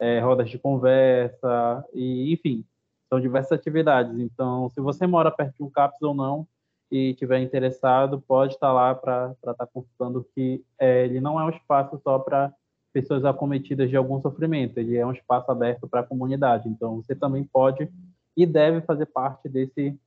é, 0.00 0.18
rodas 0.18 0.50
de 0.50 0.58
conversa, 0.58 1.84
e 1.94 2.32
enfim, 2.32 2.64
são 3.08 3.20
diversas 3.20 3.52
atividades. 3.52 4.18
Então, 4.18 4.68
se 4.70 4.80
você 4.80 5.06
mora 5.06 5.30
perto 5.30 5.56
de 5.56 5.62
um 5.62 5.70
CAPS 5.70 6.02
ou 6.02 6.14
não 6.14 6.46
e 6.90 7.14
tiver 7.14 7.38
interessado, 7.40 8.20
pode 8.20 8.54
estar 8.54 8.72
lá 8.72 8.94
para 8.94 9.32
estar 9.32 9.54
tá 9.54 9.66
consultando 9.66 10.26
que 10.34 10.64
é, 10.78 11.04
ele 11.04 11.20
não 11.20 11.38
é 11.38 11.44
um 11.44 11.50
espaço 11.50 12.00
só 12.02 12.18
para 12.18 12.52
pessoas 12.92 13.24
acometidas 13.24 13.88
de 13.88 13.96
algum 13.96 14.20
sofrimento, 14.20 14.78
ele 14.78 14.96
é 14.96 15.06
um 15.06 15.12
espaço 15.12 15.50
aberto 15.50 15.88
para 15.88 16.00
a 16.00 16.04
comunidade. 16.04 16.68
Então, 16.68 16.96
você 16.96 17.14
também 17.14 17.44
pode 17.44 17.88
e 18.36 18.46
deve 18.46 18.80
fazer 18.82 19.06
parte 19.06 19.48
desse, 19.48 19.98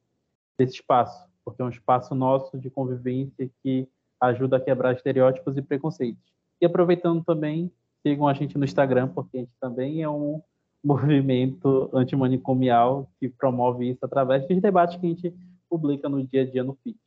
desse 0.58 0.76
espaço, 0.76 1.28
porque 1.44 1.62
é 1.62 1.66
um 1.66 1.70
espaço 1.70 2.14
nosso 2.14 2.58
de 2.58 2.70
convivência 2.70 3.50
que 3.62 3.88
ajuda 4.20 4.58
a 4.58 4.60
quebrar 4.60 4.94
estereótipos 4.94 5.58
e 5.58 5.62
preconceitos. 5.62 6.24
E 6.62 6.66
aproveitando 6.66 7.24
também, 7.24 7.72
sigam 8.02 8.28
a 8.28 8.34
gente 8.34 8.58
no 8.58 8.66
Instagram, 8.66 9.08
porque 9.10 9.38
a 9.38 9.40
gente 9.42 9.54
também 9.60 10.02
é 10.02 10.10
um 10.10 10.42
movimento 10.84 11.90
antimanicomial 11.94 13.10
que 13.20 13.28
promove 13.28 13.90
isso 13.90 14.06
através 14.06 14.48
dos 14.48 14.62
debates 14.62 14.98
que 14.98 15.06
a 15.06 15.10
gente 15.10 15.34
publica 15.68 16.08
no 16.08 16.24
dia 16.24 16.44
a 16.44 16.46
dia 16.46 16.64
no 16.64 16.78
feed. 16.84 16.98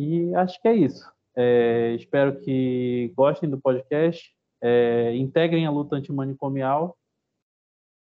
E 0.00 0.34
acho 0.34 0.60
que 0.60 0.68
é 0.68 0.74
isso. 0.74 1.08
É, 1.34 1.94
espero 1.94 2.40
que 2.40 3.12
gostem 3.16 3.48
do 3.48 3.60
podcast, 3.60 4.35
é, 4.62 5.14
integrem 5.16 5.66
a 5.66 5.70
luta 5.70 5.96
antimanicomial 5.96 6.96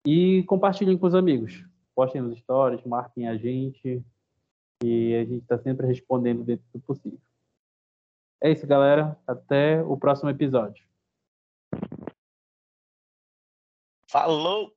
e 0.05 0.43
compartilhem 0.43 0.97
com 0.97 1.07
os 1.07 1.15
amigos. 1.15 1.65
Postem 1.95 2.21
nos 2.21 2.37
stories, 2.39 2.83
marquem 2.85 3.27
a 3.27 3.37
gente 3.37 4.03
e 4.83 5.15
a 5.15 5.25
gente 5.25 5.43
está 5.43 5.57
sempre 5.59 5.85
respondendo 5.85 6.43
dentro 6.43 6.65
do 6.73 6.79
possível. 6.79 7.19
É 8.41 8.51
isso, 8.51 8.65
galera. 8.65 9.19
Até 9.27 9.83
o 9.83 9.97
próximo 9.97 10.29
episódio. 10.29 10.83
Falou! 14.09 14.67